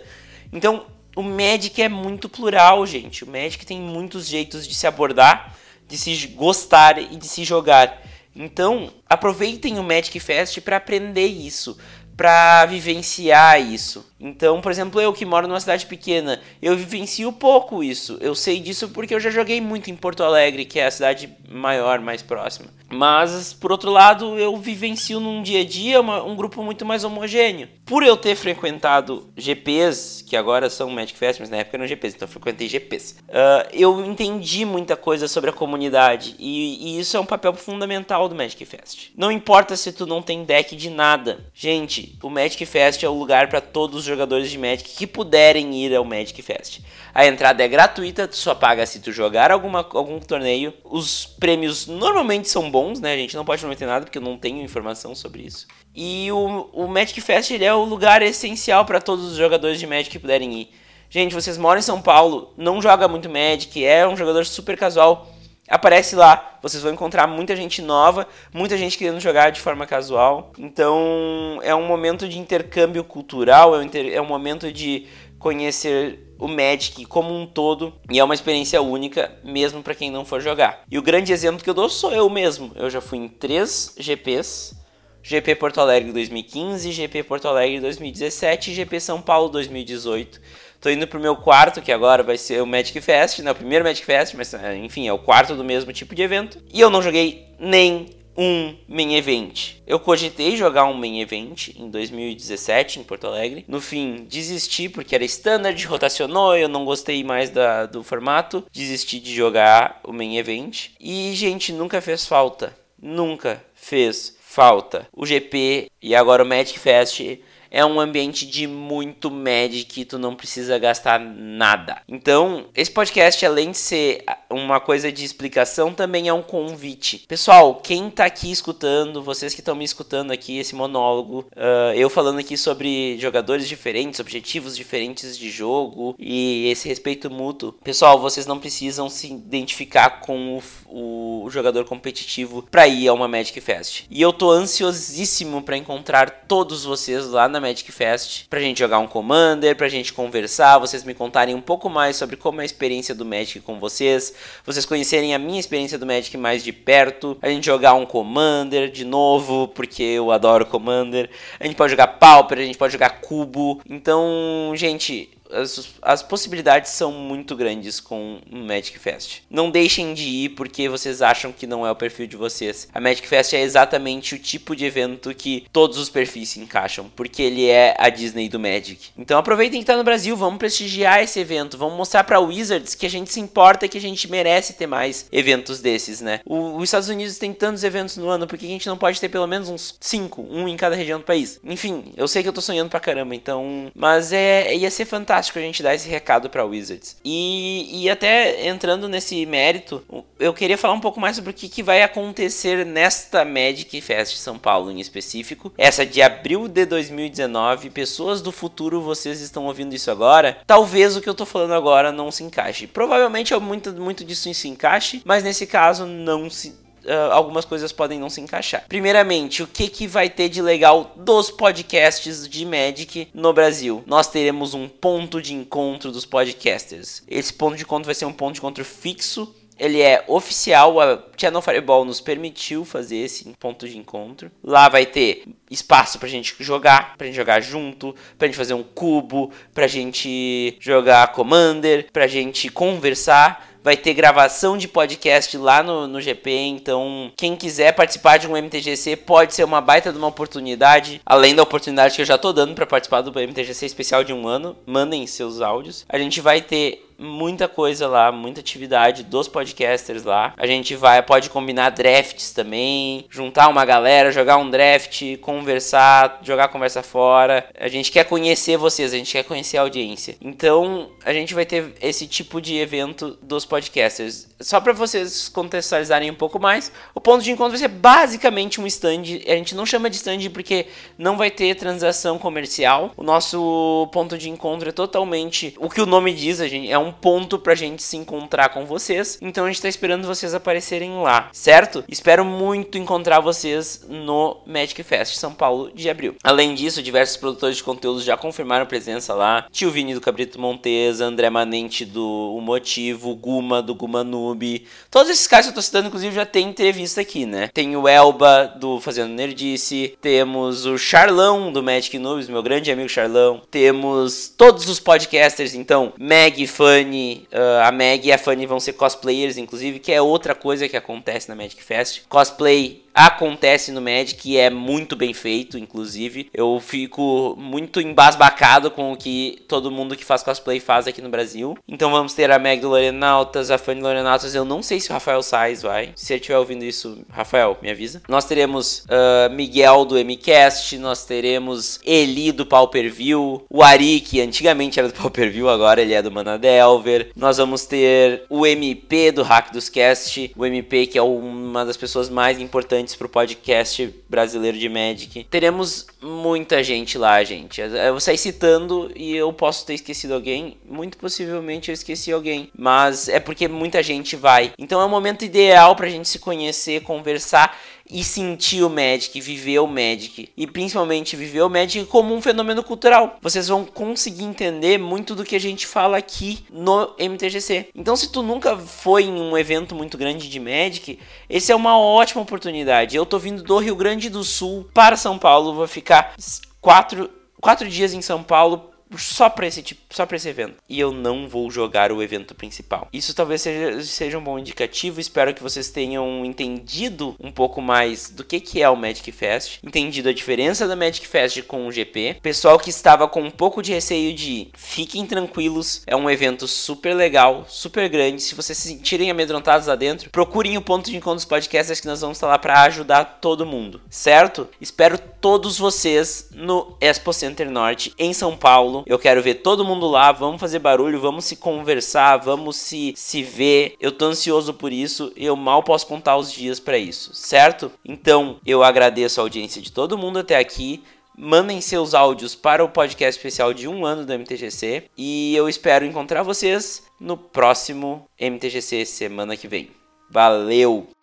Então, 0.52 0.86
o 1.16 1.22
Magic 1.22 1.80
é 1.82 1.88
muito 1.88 2.28
plural, 2.28 2.86
gente. 2.86 3.24
O 3.24 3.26
Magic 3.26 3.66
tem 3.66 3.80
muitos 3.80 4.26
jeitos 4.26 4.68
de 4.68 4.74
se 4.74 4.86
abordar, 4.86 5.56
de 5.88 5.98
se 5.98 6.14
gostar 6.28 6.98
e 6.98 7.16
de 7.16 7.26
se 7.26 7.42
jogar. 7.42 8.02
Então, 8.34 8.92
aproveitem 9.08 9.78
o 9.78 9.82
Magic 9.82 10.20
Fest 10.20 10.60
para 10.60 10.76
aprender 10.76 11.26
isso, 11.26 11.76
para 12.16 12.66
vivenciar 12.66 13.60
isso. 13.60 14.06
Então, 14.18 14.60
por 14.60 14.70
exemplo, 14.70 15.00
eu 15.00 15.12
que 15.12 15.24
moro 15.24 15.46
numa 15.46 15.60
cidade 15.60 15.86
pequena, 15.86 16.40
eu 16.60 16.76
vivencio 16.76 17.30
pouco 17.32 17.84
isso. 17.84 18.16
Eu 18.20 18.34
sei 18.34 18.60
disso 18.60 18.88
porque 18.88 19.14
eu 19.14 19.20
já 19.20 19.30
joguei 19.30 19.60
muito 19.60 19.90
em 19.90 19.96
Porto 19.96 20.22
Alegre, 20.22 20.64
que 20.64 20.78
é 20.78 20.86
a 20.86 20.90
cidade 20.90 21.28
maior, 21.48 22.00
mais 22.00 22.22
próxima. 22.22 22.68
Mas, 22.88 23.52
por 23.52 23.72
outro 23.72 23.90
lado, 23.90 24.38
eu 24.38 24.56
vivencio 24.56 25.18
num 25.18 25.42
dia 25.42 25.60
a 25.60 25.64
dia 25.64 26.00
uma, 26.00 26.22
um 26.22 26.36
grupo 26.36 26.62
muito 26.62 26.84
mais 26.84 27.04
homogêneo. 27.04 27.68
Por 27.84 28.02
eu 28.02 28.16
ter 28.16 28.34
frequentado 28.36 29.28
GPs, 29.36 30.24
que 30.24 30.36
agora 30.36 30.70
são 30.70 30.90
Magic 30.90 31.18
Fest, 31.18 31.40
mas 31.40 31.50
na 31.50 31.58
época 31.58 31.76
eram 31.76 31.86
GPs, 31.86 32.16
então 32.16 32.26
eu 32.26 32.32
frequentei 32.32 32.68
GPs, 32.68 33.16
uh, 33.28 33.68
eu 33.72 34.04
entendi 34.04 34.64
muita 34.64 34.96
coisa 34.96 35.28
sobre 35.28 35.50
a 35.50 35.52
comunidade. 35.52 36.36
E, 36.38 36.96
e 36.96 37.00
isso 37.00 37.16
é 37.16 37.20
um 37.20 37.26
papel 37.26 37.54
fundamental 37.54 38.28
do 38.28 38.34
Magic 38.34 38.64
Fest. 38.64 39.10
Não 39.16 39.30
importa 39.30 39.76
se 39.76 39.92
tu 39.92 40.06
não 40.06 40.22
tem 40.22 40.44
deck 40.44 40.74
de 40.76 40.90
nada. 40.90 41.44
Gente, 41.54 42.16
o 42.22 42.30
Magic 42.30 42.64
Fest 42.66 43.02
é 43.02 43.08
o 43.08 43.18
lugar 43.18 43.48
para 43.48 43.60
todos 43.60 44.05
jogadores 44.06 44.50
de 44.50 44.58
Magic 44.58 44.90
que 44.90 45.06
puderem 45.06 45.74
ir 45.74 45.94
ao 45.94 46.04
Magic 46.04 46.40
Fest. 46.40 46.80
A 47.12 47.26
entrada 47.26 47.62
é 47.62 47.68
gratuita, 47.68 48.28
tu 48.28 48.36
só 48.36 48.54
paga 48.54 48.86
se 48.86 49.00
tu 49.00 49.12
jogar 49.12 49.50
alguma, 49.50 49.86
algum 49.92 50.18
torneio. 50.18 50.72
Os 50.84 51.26
prêmios 51.26 51.86
normalmente 51.86 52.48
são 52.48 52.70
bons, 52.70 53.00
né? 53.00 53.14
A 53.14 53.16
gente 53.16 53.36
não 53.36 53.44
pode 53.44 53.60
prometer 53.60 53.86
nada 53.86 54.04
porque 54.04 54.18
eu 54.18 54.22
não 54.22 54.38
tenho 54.38 54.62
informação 54.62 55.14
sobre 55.14 55.42
isso. 55.42 55.66
E 55.94 56.30
o, 56.30 56.70
o 56.72 56.86
Magic 56.86 57.20
Fest 57.20 57.50
ele 57.50 57.64
é 57.64 57.74
o 57.74 57.84
lugar 57.84 58.22
essencial 58.22 58.84
para 58.84 59.00
todos 59.00 59.24
os 59.32 59.36
jogadores 59.36 59.78
de 59.78 59.86
Magic 59.86 60.10
que 60.10 60.18
puderem 60.18 60.52
ir. 60.52 60.70
Gente, 61.08 61.34
vocês 61.34 61.56
moram 61.56 61.78
em 61.78 61.82
São 61.82 62.02
Paulo, 62.02 62.52
não 62.56 62.82
joga 62.82 63.06
muito 63.06 63.30
Magic, 63.30 63.84
é 63.84 64.06
um 64.06 64.16
jogador 64.16 64.44
super 64.44 64.76
casual 64.76 65.35
aparece 65.68 66.14
lá. 66.14 66.58
Vocês 66.62 66.82
vão 66.82 66.92
encontrar 66.92 67.26
muita 67.26 67.54
gente 67.56 67.82
nova, 67.82 68.26
muita 68.52 68.76
gente 68.76 68.96
querendo 68.96 69.20
jogar 69.20 69.50
de 69.50 69.60
forma 69.60 69.86
casual. 69.86 70.52
Então 70.58 71.58
é 71.62 71.74
um 71.74 71.86
momento 71.86 72.28
de 72.28 72.38
intercâmbio 72.38 73.04
cultural, 73.04 73.74
é 73.74 73.78
um, 73.78 73.82
inter... 73.82 74.12
é 74.12 74.20
um 74.20 74.26
momento 74.26 74.72
de 74.72 75.06
conhecer 75.38 76.34
o 76.38 76.48
Magic 76.48 77.04
como 77.06 77.34
um 77.34 77.46
todo 77.46 77.94
e 78.10 78.18
é 78.18 78.24
uma 78.24 78.34
experiência 78.34 78.80
única 78.82 79.32
mesmo 79.44 79.82
para 79.82 79.94
quem 79.94 80.10
não 80.10 80.24
for 80.24 80.40
jogar. 80.40 80.82
E 80.90 80.98
o 80.98 81.02
grande 81.02 81.32
exemplo 81.32 81.62
que 81.62 81.70
eu 81.70 81.74
dou 81.74 81.88
sou 81.88 82.12
eu 82.12 82.28
mesmo. 82.28 82.72
Eu 82.74 82.90
já 82.90 83.00
fui 83.00 83.18
em 83.18 83.28
três 83.28 83.94
GPs. 83.98 84.76
GP 85.22 85.56
Porto 85.56 85.80
Alegre 85.80 86.12
2015, 86.12 86.92
GP 86.92 87.24
Porto 87.24 87.48
Alegre 87.48 87.80
2017 87.80 88.70
e 88.70 88.74
GP 88.74 89.00
São 89.00 89.20
Paulo 89.20 89.48
2018 89.48 90.40
Tô 90.80 90.90
indo 90.90 91.06
pro 91.06 91.20
meu 91.20 91.36
quarto, 91.36 91.82
que 91.82 91.92
agora 91.92 92.22
vai 92.22 92.38
ser 92.38 92.62
o 92.62 92.66
Magic 92.66 93.00
Fest, 93.00 93.40
né? 93.40 93.50
O 93.50 93.54
primeiro 93.54 93.84
Magic 93.84 94.04
Fest, 94.04 94.34
mas 94.34 94.52
eh, 94.54 94.76
enfim, 94.76 95.08
é 95.08 95.12
o 95.12 95.18
quarto 95.18 95.54
do 95.54 95.64
mesmo 95.64 95.92
tipo 95.92 96.14
de 96.14 96.22
evento. 96.22 96.62
E 96.72 96.80
eu 96.80 96.90
não 96.90 97.02
joguei 97.02 97.46
nem 97.58 98.06
um 98.36 98.76
main 98.86 99.16
event. 99.16 99.76
Eu 99.86 99.98
cogitei 99.98 100.56
jogar 100.56 100.84
um 100.84 100.94
main 100.94 101.20
event 101.20 101.68
em 101.76 101.88
2017 101.88 103.00
em 103.00 103.04
Porto 103.04 103.26
Alegre. 103.26 103.64
No 103.66 103.80
fim, 103.80 104.26
desisti 104.28 104.88
porque 104.88 105.14
era 105.14 105.24
standard, 105.24 105.82
rotacionou, 105.86 106.56
eu 106.56 106.68
não 106.68 106.84
gostei 106.84 107.24
mais 107.24 107.50
da, 107.50 107.86
do 107.86 108.02
formato. 108.02 108.64
Desisti 108.72 109.18
de 109.18 109.34
jogar 109.34 110.00
o 110.04 110.12
main 110.12 110.36
event. 110.36 110.90
E, 111.00 111.32
gente, 111.34 111.72
nunca 111.72 112.00
fez 112.00 112.26
falta. 112.26 112.76
Nunca 113.00 113.62
fez 113.74 114.36
falta. 114.40 115.06
O 115.12 115.26
GP 115.26 115.90
e 116.02 116.14
agora 116.14 116.42
o 116.42 116.46
Magic 116.46 116.78
Fest 116.78 117.20
é 117.70 117.84
um 117.84 118.00
ambiente 118.00 118.46
de 118.46 118.66
muito 118.66 119.30
Magic, 119.30 120.04
tu 120.04 120.18
não 120.18 120.34
precisa 120.34 120.78
gastar 120.78 121.18
nada. 121.20 122.02
Então, 122.08 122.66
esse 122.74 122.90
podcast, 122.90 123.44
além 123.44 123.70
de 123.70 123.78
ser 123.78 124.24
uma 124.50 124.80
coisa 124.80 125.10
de 125.10 125.24
explicação, 125.24 125.92
também 125.92 126.28
é 126.28 126.32
um 126.32 126.42
convite. 126.42 127.24
Pessoal, 127.28 127.76
quem 127.76 128.10
tá 128.10 128.24
aqui 128.24 128.50
escutando, 128.50 129.22
vocês 129.22 129.54
que 129.54 129.60
estão 129.60 129.74
me 129.74 129.84
escutando 129.84 130.30
aqui, 130.30 130.58
esse 130.58 130.74
monólogo, 130.74 131.46
uh, 131.56 131.94
eu 131.94 132.08
falando 132.08 132.38
aqui 132.38 132.56
sobre 132.56 133.18
jogadores 133.18 133.68
diferentes, 133.68 134.20
objetivos 134.20 134.76
diferentes 134.76 135.36
de 135.36 135.50
jogo 135.50 136.14
e 136.18 136.68
esse 136.70 136.88
respeito 136.88 137.30
mútuo. 137.30 137.72
Pessoal, 137.72 138.20
vocês 138.20 138.46
não 138.46 138.58
precisam 138.58 139.08
se 139.08 139.26
identificar 139.32 140.20
com 140.20 140.60
o, 140.88 141.44
o 141.44 141.50
jogador 141.50 141.84
competitivo 141.84 142.66
para 142.70 142.86
ir 142.86 143.08
a 143.08 143.12
uma 143.12 143.28
Magic 143.28 143.60
Fest. 143.60 144.04
E 144.10 144.20
eu 144.20 144.32
tô 144.32 144.50
ansiosíssimo 144.50 145.62
para 145.62 145.76
encontrar 145.76 146.44
todos 146.46 146.84
vocês 146.84 147.26
lá 147.28 147.48
na 147.48 147.55
na 147.56 147.60
Magic 147.60 147.90
Fest 147.90 148.46
pra 148.48 148.60
gente 148.60 148.78
jogar 148.78 148.98
um 148.98 149.06
Commander, 149.06 149.74
pra 149.74 149.88
gente 149.88 150.12
conversar, 150.12 150.78
vocês 150.78 151.02
me 151.04 151.14
contarem 151.14 151.54
um 151.54 151.60
pouco 151.60 151.88
mais 151.88 152.16
sobre 152.16 152.36
como 152.36 152.60
é 152.60 152.62
a 152.62 152.66
experiência 152.66 153.14
do 153.14 153.24
Magic 153.24 153.60
com 153.60 153.80
vocês, 153.80 154.34
vocês 154.64 154.84
conhecerem 154.84 155.34
a 155.34 155.38
minha 155.38 155.58
experiência 155.58 155.98
do 155.98 156.06
Magic 156.06 156.36
mais 156.36 156.62
de 156.62 156.72
perto, 156.72 157.36
a 157.40 157.48
gente 157.48 157.64
jogar 157.64 157.94
um 157.94 158.04
Commander 158.04 158.90
de 158.90 159.04
novo, 159.04 159.68
porque 159.68 160.02
eu 160.02 160.30
adoro 160.30 160.66
Commander, 160.66 161.30
a 161.58 161.64
gente 161.64 161.76
pode 161.76 161.90
jogar 161.90 162.06
Pauper, 162.08 162.58
a 162.58 162.64
gente 162.64 162.78
pode 162.78 162.92
jogar 162.92 163.20
Cubo, 163.20 163.80
então, 163.88 164.72
gente, 164.74 165.30
as, 165.52 165.88
as 166.02 166.22
possibilidades 166.22 166.92
são 166.92 167.12
muito 167.12 167.54
grandes 167.56 168.00
com 168.00 168.40
o 168.50 168.56
Magic 168.56 168.98
Fest. 168.98 169.42
Não 169.50 169.70
deixem 169.70 170.14
de 170.14 170.24
ir 170.24 170.48
porque 170.50 170.88
vocês 170.88 171.22
acham 171.22 171.52
que 171.52 171.66
não 171.66 171.86
é 171.86 171.90
o 171.90 171.96
perfil 171.96 172.26
de 172.26 172.36
vocês. 172.36 172.88
A 172.92 173.00
Magic 173.00 173.26
Fest 173.26 173.52
é 173.54 173.60
exatamente 173.60 174.34
o 174.34 174.38
tipo 174.38 174.74
de 174.74 174.84
evento 174.84 175.34
que 175.34 175.66
todos 175.72 175.98
os 175.98 176.08
perfis 176.08 176.50
se 176.50 176.60
encaixam, 176.60 177.10
porque 177.14 177.42
ele 177.42 177.68
é 177.68 177.94
a 177.98 178.08
Disney 178.08 178.48
do 178.48 178.58
Magic. 178.58 179.10
Então 179.16 179.38
aproveitem 179.38 179.80
que 179.80 179.84
está 179.84 179.96
no 179.96 180.04
Brasil, 180.04 180.36
vamos 180.36 180.58
prestigiar 180.58 181.22
esse 181.22 181.38
evento, 181.38 181.78
vamos 181.78 181.96
mostrar 181.96 182.24
para 182.24 182.40
Wizards 182.40 182.94
que 182.94 183.06
a 183.06 183.10
gente 183.10 183.32
se 183.32 183.40
importa 183.40 183.86
e 183.86 183.88
que 183.88 183.98
a 183.98 184.00
gente 184.00 184.30
merece 184.30 184.74
ter 184.74 184.86
mais 184.86 185.26
eventos 185.30 185.80
desses, 185.80 186.20
né? 186.20 186.40
O, 186.44 186.76
os 186.76 186.84
Estados 186.84 187.08
Unidos 187.08 187.38
tem 187.38 187.52
tantos 187.52 187.84
eventos 187.84 188.16
no 188.16 188.28
ano, 188.28 188.46
porque 188.46 188.66
a 188.66 188.68
gente 188.68 188.86
não 188.86 188.96
pode 188.96 189.20
ter 189.20 189.28
pelo 189.28 189.46
menos 189.46 189.68
uns 189.68 189.96
5, 190.00 190.46
um 190.50 190.68
em 190.68 190.76
cada 190.76 190.96
região 190.96 191.18
do 191.18 191.24
país. 191.24 191.60
Enfim, 191.64 192.12
eu 192.16 192.28
sei 192.28 192.42
que 192.42 192.48
eu 192.48 192.52
tô 192.52 192.60
sonhando 192.60 192.90
pra 192.90 193.00
caramba, 193.00 193.34
então, 193.34 193.90
mas 193.94 194.32
é 194.32 194.74
ia 194.74 194.90
ser 194.90 195.04
fantástico 195.04 195.35
fantástico 195.36 195.58
a 195.58 195.62
gente 195.62 195.82
dar 195.82 195.94
esse 195.94 196.08
recado 196.08 196.48
para 196.48 196.64
Wizards. 196.64 197.16
E, 197.24 198.02
e 198.02 198.10
até 198.10 198.66
entrando 198.66 199.08
nesse 199.08 199.44
mérito, 199.44 200.02
eu 200.38 200.54
queria 200.54 200.78
falar 200.78 200.94
um 200.94 201.00
pouco 201.00 201.20
mais 201.20 201.36
sobre 201.36 201.50
o 201.50 201.54
que, 201.54 201.68
que 201.68 201.82
vai 201.82 202.02
acontecer 202.02 202.84
nesta 202.86 203.44
Magic 203.44 204.00
Fest 204.00 204.36
São 204.36 204.58
Paulo 204.58 204.90
em 204.90 205.00
específico. 205.00 205.72
Essa 205.76 206.06
de 206.06 206.22
abril 206.22 206.68
de 206.68 206.86
2019. 206.86 207.90
Pessoas 207.90 208.40
do 208.40 208.50
futuro, 208.50 209.00
vocês 209.00 209.40
estão 209.40 209.66
ouvindo 209.66 209.94
isso 209.94 210.10
agora. 210.10 210.58
Talvez 210.66 211.16
o 211.16 211.20
que 211.20 211.28
eu 211.28 211.34
tô 211.34 211.44
falando 211.44 211.74
agora 211.74 212.10
não 212.10 212.30
se 212.30 212.42
encaixe. 212.42 212.86
Provavelmente 212.86 213.54
muito, 213.56 213.92
muito 213.92 214.24
disso 214.24 214.52
se 214.54 214.68
encaixe, 214.68 215.22
mas 215.24 215.42
nesse 215.42 215.66
caso 215.66 216.06
não 216.06 216.48
se 216.48 216.85
uh, 217.06 217.32
algumas 217.32 217.64
coisas 217.64 217.92
podem 217.92 218.18
não 218.18 218.30
se 218.30 218.40
encaixar. 218.40 218.84
Primeiramente, 218.88 219.62
o 219.62 219.66
que, 219.66 219.88
que 219.88 220.06
vai 220.06 220.28
ter 220.28 220.48
de 220.48 220.60
legal 220.60 221.12
dos 221.16 221.50
podcasts 221.50 222.48
de 222.48 222.64
Magic 222.64 223.28
no 223.32 223.52
Brasil? 223.52 224.02
Nós 224.06 224.28
teremos 224.28 224.74
um 224.74 224.88
ponto 224.88 225.40
de 225.40 225.54
encontro 225.54 226.12
dos 226.12 226.26
podcasters. 226.26 227.22
Esse 227.28 227.52
ponto 227.52 227.76
de 227.76 227.82
encontro 227.82 228.06
vai 228.06 228.14
ser 228.14 228.24
um 228.24 228.32
ponto 228.32 228.54
de 228.54 228.60
encontro 228.60 228.84
fixo 228.84 229.54
ele 229.78 230.00
é 230.00 230.24
oficial, 230.26 230.98
a 231.00 231.22
Channel 231.36 231.60
Fireball 231.60 232.04
nos 232.04 232.20
permitiu 232.20 232.84
fazer 232.84 233.16
esse 233.16 233.44
ponto 233.60 233.86
de 233.86 233.98
encontro. 233.98 234.50
Lá 234.64 234.88
vai 234.88 235.04
ter 235.04 235.44
espaço 235.70 236.18
pra 236.18 236.28
gente 236.28 236.54
jogar, 236.60 237.14
pra 237.16 237.26
gente 237.26 237.36
jogar 237.36 237.60
junto, 237.60 238.14
pra 238.38 238.48
gente 238.48 238.56
fazer 238.56 238.72
um 238.74 238.82
cubo, 238.82 239.52
pra 239.74 239.86
gente 239.86 240.76
jogar 240.80 241.32
Commander, 241.32 242.08
pra 242.10 242.26
gente 242.26 242.70
conversar 242.70 243.75
vai 243.86 243.96
ter 243.96 244.14
gravação 244.14 244.76
de 244.76 244.88
podcast 244.88 245.56
lá 245.56 245.80
no, 245.80 246.08
no 246.08 246.20
GP, 246.20 246.50
então 246.50 247.30
quem 247.36 247.54
quiser 247.54 247.92
participar 247.92 248.36
de 248.36 248.48
um 248.48 248.56
MTGC 248.56 249.14
pode 249.14 249.54
ser 249.54 249.62
uma 249.62 249.80
baita 249.80 250.10
de 250.10 250.18
uma 250.18 250.26
oportunidade, 250.26 251.20
além 251.24 251.54
da 251.54 251.62
oportunidade 251.62 252.16
que 252.16 252.20
eu 252.20 252.26
já 252.26 252.36
tô 252.36 252.52
dando 252.52 252.74
para 252.74 252.84
participar 252.84 253.20
do 253.20 253.30
MTGC 253.30 253.86
especial 253.86 254.24
de 254.24 254.32
um 254.32 254.48
ano, 254.48 254.76
mandem 254.84 255.24
seus 255.28 255.60
áudios. 255.60 256.04
A 256.08 256.18
gente 256.18 256.40
vai 256.40 256.60
ter 256.60 257.05
muita 257.18 257.68
coisa 257.68 258.06
lá, 258.06 258.30
muita 258.30 258.60
atividade 258.60 259.22
dos 259.22 259.48
podcasters 259.48 260.24
lá. 260.24 260.52
A 260.56 260.66
gente 260.66 260.94
vai, 260.94 261.22
pode 261.22 261.50
combinar 261.50 261.90
drafts 261.90 262.52
também, 262.52 263.26
juntar 263.30 263.68
uma 263.68 263.84
galera, 263.84 264.30
jogar 264.30 264.56
um 264.56 264.70
draft, 264.70 265.36
conversar, 265.38 266.40
jogar 266.42 266.68
conversa 266.68 267.02
fora. 267.02 267.68
A 267.78 267.88
gente 267.88 268.10
quer 268.12 268.24
conhecer 268.24 268.76
vocês, 268.76 269.12
a 269.12 269.16
gente 269.16 269.32
quer 269.32 269.44
conhecer 269.44 269.78
a 269.78 269.82
audiência. 269.82 270.36
Então, 270.40 271.10
a 271.24 271.32
gente 271.32 271.54
vai 271.54 271.64
ter 271.64 271.94
esse 272.00 272.26
tipo 272.26 272.60
de 272.60 272.76
evento 272.76 273.38
dos 273.42 273.64
podcasters. 273.64 274.48
Só 274.60 274.80
para 274.80 274.92
vocês 274.92 275.48
contextualizarem 275.48 276.30
um 276.30 276.34
pouco 276.34 276.58
mais, 276.58 276.90
o 277.14 277.20
ponto 277.20 277.44
de 277.44 277.50
encontro 277.50 277.72
vai 277.72 277.78
ser 277.78 277.88
basicamente 277.88 278.80
um 278.80 278.86
stand. 278.86 279.22
A 279.46 279.54
gente 279.54 279.74
não 279.74 279.84
chama 279.84 280.08
de 280.08 280.16
stand 280.16 280.50
porque 280.52 280.86
não 281.18 281.36
vai 281.36 281.50
ter 281.50 281.74
transação 281.74 282.38
comercial. 282.38 283.12
O 283.16 283.22
nosso 283.22 284.08
ponto 284.12 284.38
de 284.38 284.48
encontro 284.48 284.88
é 284.88 284.92
totalmente 284.92 285.74
o 285.78 285.90
que 285.90 286.00
o 286.00 286.06
nome 286.06 286.32
diz, 286.32 286.60
a 286.60 286.68
gente 286.68 286.90
é 286.90 286.98
um 286.98 287.05
um 287.06 287.12
ponto 287.12 287.58
pra 287.58 287.74
gente 287.74 288.02
se 288.02 288.16
encontrar 288.16 288.70
com 288.70 288.84
vocês. 288.84 289.38
Então 289.40 289.64
a 289.64 289.68
gente 289.68 289.82
tá 289.82 289.88
esperando 289.88 290.26
vocês 290.26 290.54
aparecerem 290.54 291.20
lá, 291.20 291.48
certo? 291.52 292.04
Espero 292.08 292.44
muito 292.44 292.98
encontrar 292.98 293.40
vocês 293.40 294.04
no 294.08 294.58
Magic 294.66 295.02
Fest 295.02 295.36
São 295.36 295.52
Paulo 295.52 295.90
de 295.94 296.10
abril. 296.10 296.34
Além 296.42 296.74
disso, 296.74 297.02
diversos 297.02 297.36
produtores 297.36 297.76
de 297.76 297.84
conteúdo 297.84 298.20
já 298.20 298.36
confirmaram 298.36 298.86
presença 298.86 299.34
lá. 299.34 299.66
Tio 299.70 299.90
Vini 299.90 300.14
do 300.14 300.20
Cabrito 300.20 300.60
Montesa, 300.60 301.24
André 301.24 301.48
Manente 301.50 302.04
do 302.04 302.54
O 302.56 302.60
Motivo, 302.60 303.34
Guma 303.34 303.80
do 303.82 303.94
Guma 303.94 304.24
Noob. 304.24 304.86
Todos 305.10 305.30
esses 305.30 305.46
caras 305.46 305.66
que 305.66 305.70
eu 305.70 305.74
tô 305.74 305.82
citando, 305.82 306.08
inclusive, 306.08 306.34
já 306.34 306.46
tem 306.46 306.68
entrevista 306.68 307.20
aqui, 307.20 307.46
né? 307.46 307.68
Tem 307.72 307.96
o 307.96 308.08
Elba 308.08 308.74
do 308.78 309.00
Fazendo 309.00 309.32
Nerdice, 309.32 310.16
temos 310.20 310.86
o 310.86 310.98
Charlão 310.98 311.72
do 311.72 311.82
Magic 311.82 312.18
Noobs, 312.18 312.48
meu 312.48 312.62
grande 312.62 312.90
amigo 312.90 313.08
Charlão. 313.08 313.62
Temos 313.70 314.52
todos 314.56 314.88
os 314.88 314.98
podcasters, 314.98 315.74
então, 315.74 316.12
Meg, 316.18 316.66
Fã, 316.66 316.95
Fanny, 316.96 317.46
uh, 317.52 317.86
a 317.86 317.92
Meg 317.92 318.26
e 318.26 318.32
a 318.32 318.38
Fanny 318.38 318.66
vão 318.66 318.80
ser 318.80 318.94
cosplayers, 318.94 319.58
inclusive, 319.58 319.98
que 319.98 320.12
é 320.12 320.22
outra 320.22 320.54
coisa 320.54 320.88
que 320.88 320.96
acontece 320.96 321.48
na 321.48 321.54
Magic 321.54 321.82
Fest. 321.82 322.22
Cosplay 322.28 323.02
acontece 323.16 323.90
no 323.90 324.02
Magic 324.02 324.46
e 324.46 324.58
é 324.58 324.68
muito 324.68 325.16
bem 325.16 325.32
feito, 325.32 325.78
inclusive. 325.78 326.50
Eu 326.52 326.78
fico 326.78 327.56
muito 327.56 327.98
embasbacado 327.98 328.90
com 328.90 329.10
o 329.10 329.16
que 329.16 329.64
todo 329.66 329.90
mundo 329.90 330.14
que 330.14 330.24
faz 330.24 330.42
cosplay 330.42 330.78
faz 330.78 331.06
aqui 331.06 331.22
no 331.22 331.30
Brasil. 331.30 331.78
Então 331.88 332.10
vamos 332.10 332.34
ter 332.34 332.50
a 332.50 332.58
Meg 332.58 332.82
do 332.82 332.90
Lorenautas, 332.90 333.70
a 333.70 333.78
Fanny 333.78 334.02
Lorenautas. 334.02 334.54
Eu 334.54 334.66
não 334.66 334.82
sei 334.82 335.00
se 335.00 335.08
o 335.08 335.14
Rafael 335.14 335.42
Sais 335.42 335.80
vai. 335.80 336.10
Se 336.14 336.34
ele 336.34 336.40
estiver 336.40 336.58
ouvindo 336.58 336.84
isso, 336.84 337.24
Rafael, 337.30 337.78
me 337.80 337.90
avisa. 337.90 338.20
Nós 338.28 338.44
teremos 338.44 339.06
uh, 339.06 339.50
Miguel 339.50 340.04
do 340.04 340.18
MCast, 340.18 340.98
nós 340.98 341.24
teremos 341.24 341.98
Eli 342.04 342.52
do 342.52 342.66
Pauper 342.66 343.10
View, 343.10 343.64
o 343.70 343.82
Ari, 343.82 344.20
que 344.20 344.42
antigamente 344.42 344.98
era 344.98 345.08
do 345.08 345.14
Pauper 345.14 345.50
View, 345.50 345.70
agora 345.70 346.02
ele 346.02 346.12
é 346.12 346.20
do 346.20 346.30
Manadelver. 346.30 347.30
Nós 347.34 347.56
vamos 347.56 347.86
ter 347.86 348.44
o 348.50 348.66
MP 348.66 349.32
do 349.32 349.42
Hack 349.42 349.72
dos 349.72 349.88
Cast, 349.88 350.52
o 350.54 350.66
MP 350.66 351.06
que 351.06 351.16
é 351.16 351.22
uma 351.22 351.84
das 351.86 351.96
pessoas 351.96 352.28
mais 352.28 352.60
importantes 352.60 353.05
para 353.14 353.26
o 353.26 353.30
podcast 353.30 354.12
brasileiro 354.28 354.78
de 354.78 354.88
Magic. 354.88 355.44
Teremos 355.44 356.06
muita 356.20 356.82
gente 356.82 357.16
lá, 357.18 357.42
gente. 357.44 357.80
Eu 357.80 358.12
vou 358.12 358.20
sair 358.20 358.38
citando 358.38 359.10
e 359.14 359.36
eu 359.36 359.52
posso 359.52 359.86
ter 359.86 359.94
esquecido 359.94 360.34
alguém. 360.34 360.76
Muito 360.84 361.16
possivelmente 361.18 361.90
eu 361.90 361.94
esqueci 361.94 362.32
alguém. 362.32 362.70
Mas 362.76 363.28
é 363.28 363.38
porque 363.38 363.68
muita 363.68 364.02
gente 364.02 364.34
vai. 364.34 364.72
Então 364.78 365.00
é 365.00 365.04
o 365.04 365.08
momento 365.08 365.44
ideal 365.44 365.94
para 365.94 366.06
a 366.06 366.10
gente 366.10 366.28
se 366.28 366.38
conhecer, 366.38 367.02
conversar 367.02 367.78
e 368.10 368.22
sentir 368.24 368.82
o 368.82 368.90
Magic, 368.90 369.40
viver 369.40 369.78
o 369.78 369.86
Magic 369.86 370.48
e 370.56 370.66
principalmente 370.66 371.36
viver 371.36 371.62
o 371.62 371.68
Magic 371.68 372.04
como 372.06 372.34
um 372.34 372.40
fenômeno 372.42 372.82
cultural. 372.82 373.38
Vocês 373.40 373.68
vão 373.68 373.84
conseguir 373.84 374.44
entender 374.44 374.98
muito 374.98 375.34
do 375.34 375.44
que 375.44 375.56
a 375.56 375.60
gente 375.60 375.86
fala 375.86 376.16
aqui 376.16 376.64
no 376.70 377.14
MTGC. 377.18 377.88
Então, 377.94 378.16
se 378.16 378.30
tu 378.30 378.42
nunca 378.42 378.76
foi 378.76 379.24
em 379.24 379.40
um 379.40 379.56
evento 379.56 379.94
muito 379.94 380.16
grande 380.16 380.48
de 380.48 380.60
Magic, 380.60 381.18
esse 381.48 381.72
é 381.72 381.76
uma 381.76 381.98
ótima 381.98 382.42
oportunidade. 382.42 383.16
Eu 383.16 383.26
tô 383.26 383.38
vindo 383.38 383.62
do 383.62 383.78
Rio 383.78 383.96
Grande 383.96 384.30
do 384.30 384.44
Sul 384.44 384.88
para 384.92 385.16
São 385.16 385.38
Paulo, 385.38 385.74
vou 385.74 385.86
ficar 385.86 386.34
quatro, 386.80 387.30
quatro 387.60 387.88
dias 387.88 388.14
em 388.14 388.22
São 388.22 388.42
Paulo 388.42 388.90
só 389.16 389.48
para 389.48 389.66
esse 389.66 389.82
tipo, 389.82 390.00
só 390.10 390.26
para 390.26 390.36
esse 390.36 390.48
evento. 390.48 390.76
E 390.88 390.98
eu 390.98 391.12
não 391.12 391.48
vou 391.48 391.70
jogar 391.70 392.10
o 392.10 392.22
evento 392.22 392.54
principal. 392.54 393.08
Isso 393.12 393.34
talvez 393.34 393.62
seja, 393.62 394.02
seja 394.02 394.38
um 394.38 394.42
bom 394.42 394.58
indicativo. 394.58 395.20
Espero 395.20 395.54
que 395.54 395.62
vocês 395.62 395.90
tenham 395.90 396.44
entendido 396.44 397.36
um 397.38 397.52
pouco 397.52 397.80
mais 397.80 398.30
do 398.30 398.44
que, 398.44 398.60
que 398.60 398.82
é 398.82 398.88
o 398.88 398.96
Magic 398.96 399.30
Fest, 399.32 399.78
entendido 399.84 400.28
a 400.28 400.32
diferença 400.32 400.88
da 400.88 400.96
Magic 400.96 401.26
Fest 401.26 401.62
com 401.62 401.86
o 401.86 401.92
GP. 401.92 402.38
Pessoal 402.42 402.78
que 402.78 402.90
estava 402.90 403.28
com 403.28 403.42
um 403.42 403.50
pouco 403.50 403.82
de 403.82 403.92
receio 403.92 404.34
de 404.34 404.68
fiquem 404.74 405.26
tranquilos, 405.26 406.02
é 406.06 406.16
um 406.16 406.28
evento 406.28 406.66
super 406.66 407.14
legal, 407.14 407.64
super 407.68 408.08
grande. 408.08 408.42
Se 408.42 408.54
vocês 408.54 408.76
se 408.78 408.88
sentirem 408.88 409.30
amedrontados 409.30 409.86
lá 409.86 409.94
dentro, 409.94 410.30
procurem 410.30 410.76
o 410.76 410.82
ponto 410.82 411.10
de 411.10 411.16
encontro 411.16 411.36
dos 411.36 411.44
podcasters 411.44 412.00
que 412.00 412.06
nós 412.06 412.20
vamos 412.20 412.36
estar 412.36 412.46
lá 412.46 412.58
para 412.58 412.82
ajudar 412.82 413.38
todo 413.40 413.66
mundo, 413.66 414.00
certo? 414.10 414.68
Espero 414.80 415.18
todos 415.18 415.78
vocês 415.78 416.48
no 416.52 416.96
Expo 417.00 417.32
Center 417.32 417.70
Norte 417.70 418.12
em 418.18 418.32
São 418.32 418.56
Paulo 418.56 418.95
Eu 419.06 419.18
quero 419.18 419.42
ver 419.42 419.56
todo 419.56 419.84
mundo 419.84 420.06
lá, 420.06 420.32
vamos 420.32 420.60
fazer 420.60 420.78
barulho, 420.78 421.20
vamos 421.20 421.44
se 421.44 421.56
conversar, 421.56 422.36
vamos 422.36 422.76
se, 422.76 423.12
se 423.16 423.42
ver. 423.42 423.94
Eu 424.00 424.12
tô 424.12 424.26
ansioso 424.26 424.72
por 424.74 424.92
isso, 424.92 425.32
eu 425.36 425.56
mal 425.56 425.82
posso 425.82 426.06
contar 426.06 426.36
os 426.36 426.52
dias 426.52 426.78
para 426.78 426.98
isso, 426.98 427.34
certo? 427.34 427.90
Então, 428.04 428.58
eu 428.64 428.82
agradeço 428.82 429.40
a 429.40 429.44
audiência 429.44 429.82
de 429.82 429.92
todo 429.92 430.18
mundo 430.18 430.38
até 430.38 430.56
aqui. 430.56 431.02
Mandem 431.38 431.82
seus 431.82 432.14
áudios 432.14 432.54
para 432.54 432.82
o 432.82 432.88
podcast 432.88 433.38
especial 433.38 433.74
de 433.74 433.86
um 433.86 434.06
ano 434.06 434.24
do 434.24 434.32
MTGC 434.32 435.10
e 435.18 435.54
eu 435.54 435.68
espero 435.68 436.06
encontrar 436.06 436.42
vocês 436.42 437.02
no 437.20 437.36
próximo 437.36 438.26
MTGC 438.40 439.04
semana 439.04 439.54
que 439.54 439.68
vem. 439.68 439.90
Valeu! 440.30 441.15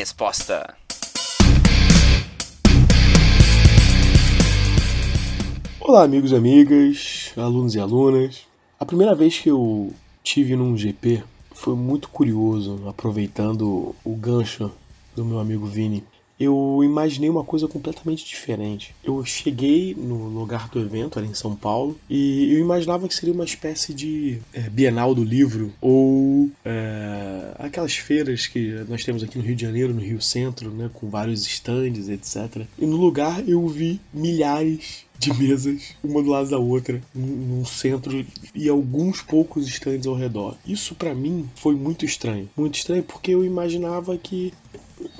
Resposta. 0.00 0.74
Olá, 5.78 6.04
amigos 6.04 6.32
e 6.32 6.36
amigas, 6.36 7.34
alunos 7.36 7.74
e 7.74 7.80
alunas. 7.80 8.46
A 8.78 8.86
primeira 8.86 9.14
vez 9.14 9.38
que 9.38 9.50
eu 9.50 9.92
tive 10.22 10.56
num 10.56 10.74
GP 10.74 11.22
foi 11.52 11.76
muito 11.76 12.08
curioso, 12.08 12.82
aproveitando 12.88 13.94
o 14.02 14.16
gancho 14.16 14.72
do 15.14 15.22
meu 15.22 15.38
amigo 15.38 15.66
Vini. 15.66 16.02
Eu 16.40 16.80
imaginei 16.82 17.28
uma 17.28 17.44
coisa 17.44 17.68
completamente 17.68 18.24
diferente. 18.24 18.94
Eu 19.04 19.22
cheguei 19.26 19.94
no 19.94 20.28
lugar 20.28 20.70
do 20.70 20.80
evento, 20.80 21.18
ali 21.18 21.28
em 21.28 21.34
São 21.34 21.54
Paulo, 21.54 21.98
e 22.08 22.54
eu 22.54 22.58
imaginava 22.58 23.06
que 23.06 23.14
seria 23.14 23.34
uma 23.34 23.44
espécie 23.44 23.92
de 23.92 24.38
é, 24.54 24.60
Bienal 24.70 25.14
do 25.14 25.22
Livro 25.22 25.70
ou 25.82 26.50
é, 26.64 27.52
aquelas 27.58 27.94
feiras 27.94 28.46
que 28.46 28.72
nós 28.88 29.04
temos 29.04 29.22
aqui 29.22 29.36
no 29.36 29.44
Rio 29.44 29.54
de 29.54 29.62
Janeiro, 29.62 29.92
no 29.92 30.00
Rio 30.00 30.20
Centro, 30.22 30.70
né, 30.70 30.88
com 30.94 31.10
vários 31.10 31.46
estandes, 31.46 32.08
etc. 32.08 32.64
E 32.78 32.86
no 32.86 32.96
lugar 32.96 33.46
eu 33.46 33.66
vi 33.68 34.00
milhares 34.14 35.04
de 35.20 35.34
mesas, 35.34 35.94
uma 36.02 36.22
do 36.22 36.30
lado 36.30 36.48
da 36.48 36.58
outra, 36.58 37.02
num 37.14 37.62
centro 37.66 38.24
e 38.54 38.70
alguns 38.70 39.20
poucos 39.20 39.68
estandes 39.68 40.06
ao 40.06 40.14
redor. 40.14 40.56
Isso 40.66 40.94
para 40.94 41.14
mim 41.14 41.46
foi 41.56 41.74
muito 41.74 42.06
estranho. 42.06 42.48
Muito 42.56 42.76
estranho 42.76 43.02
porque 43.02 43.32
eu 43.32 43.44
imaginava 43.44 44.16
que 44.16 44.54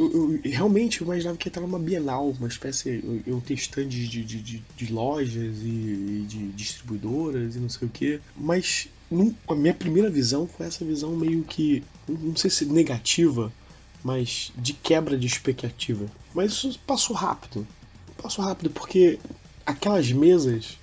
eu, 0.00 0.12
eu, 0.12 0.40
realmente 0.50 1.00
eu 1.00 1.04
imaginava 1.04 1.36
que 1.36 1.46
ia 1.46 1.50
estar 1.50 1.60
numa 1.60 1.78
Bienal, 1.78 2.30
uma 2.30 2.48
espécie. 2.48 3.02
Eu, 3.04 3.34
eu 3.34 3.40
ter 3.40 3.54
stands 3.54 3.92
de, 4.08 4.24
de, 4.24 4.40
de, 4.40 4.64
de 4.76 4.92
lojas 4.92 5.58
e, 5.62 5.68
e, 5.68 6.24
de 6.26 6.48
distribuidoras 6.52 7.54
e 7.54 7.58
não 7.58 7.68
sei 7.68 7.86
o 7.86 7.90
que. 7.90 8.20
Mas 8.34 8.88
a 9.46 9.54
minha 9.54 9.74
primeira 9.74 10.08
visão 10.08 10.46
foi 10.46 10.66
essa 10.66 10.84
visão 10.84 11.14
meio 11.14 11.42
que. 11.44 11.84
Não 12.08 12.34
sei 12.34 12.50
se 12.50 12.64
negativa, 12.64 13.52
mas 14.02 14.52
de 14.56 14.72
quebra 14.72 15.18
de 15.18 15.26
expectativa. 15.26 16.06
Mas 16.34 16.52
isso 16.52 16.80
passou 16.86 17.14
rápido. 17.14 17.66
Passou 18.16 18.44
rápido 18.44 18.70
porque 18.70 19.18
aquelas 19.66 20.10
mesas, 20.10 20.78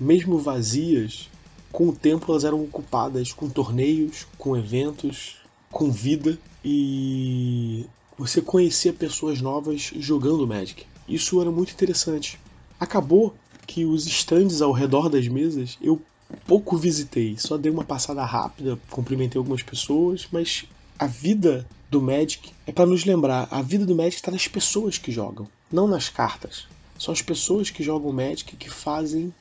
mesmo 0.00 0.38
vazias, 0.38 1.30
com 1.70 1.88
o 1.88 1.92
tempo 1.94 2.32
elas 2.32 2.44
eram 2.44 2.62
ocupadas 2.62 3.32
com 3.32 3.48
torneios, 3.48 4.26
com 4.36 4.56
eventos, 4.56 5.36
com 5.70 5.90
vida 5.90 6.38
e 6.64 7.86
você 8.18 8.40
conhecia 8.40 8.92
pessoas 8.92 9.40
novas 9.40 9.92
jogando 9.98 10.46
Magic. 10.46 10.86
Isso 11.08 11.40
era 11.40 11.50
muito 11.50 11.72
interessante. 11.72 12.38
Acabou 12.80 13.34
que 13.66 13.84
os 13.84 14.06
stands 14.06 14.62
ao 14.62 14.72
redor 14.72 15.08
das 15.08 15.28
mesas 15.28 15.76
eu 15.80 16.00
pouco 16.46 16.76
visitei, 16.76 17.36
só 17.38 17.56
dei 17.56 17.70
uma 17.70 17.84
passada 17.84 18.24
rápida, 18.24 18.78
cumprimentei 18.90 19.38
algumas 19.38 19.62
pessoas, 19.62 20.26
mas 20.30 20.64
a 20.98 21.06
vida 21.06 21.66
do 21.90 22.00
Magic 22.00 22.52
é 22.66 22.72
para 22.72 22.86
nos 22.86 23.04
lembrar, 23.04 23.46
a 23.50 23.62
vida 23.62 23.84
do 23.84 23.94
Magic 23.94 24.16
está 24.16 24.30
nas 24.30 24.48
pessoas 24.48 24.98
que 24.98 25.12
jogam, 25.12 25.48
não 25.70 25.86
nas 25.86 26.08
cartas. 26.08 26.66
São 26.98 27.12
as 27.12 27.22
pessoas 27.22 27.70
que 27.70 27.82
jogam 27.82 28.12
Magic 28.12 28.56
que 28.56 28.70
fazem 28.70 29.32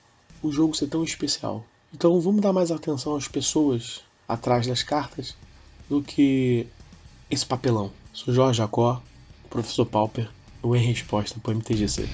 o 0.43 0.51
jogo 0.51 0.75
ser 0.75 0.87
tão 0.87 1.03
especial. 1.03 1.65
Então 1.93 2.19
vamos 2.19 2.41
dar 2.41 2.53
mais 2.53 2.71
atenção 2.71 3.15
às 3.15 3.27
pessoas 3.27 4.01
atrás 4.27 4.67
das 4.67 4.83
cartas 4.83 5.35
do 5.89 6.01
que 6.01 6.67
esse 7.29 7.45
papelão. 7.45 7.91
Sou 8.15 8.33
Jorge 8.33 8.59
Jacó, 8.59 9.01
professor 9.49 9.85
Pauper, 9.85 10.29
o 10.63 10.73
em 10.73 10.79
resposta 10.79 11.37
para 11.37 11.51
o 11.51 11.55
MTGC. 11.55 12.07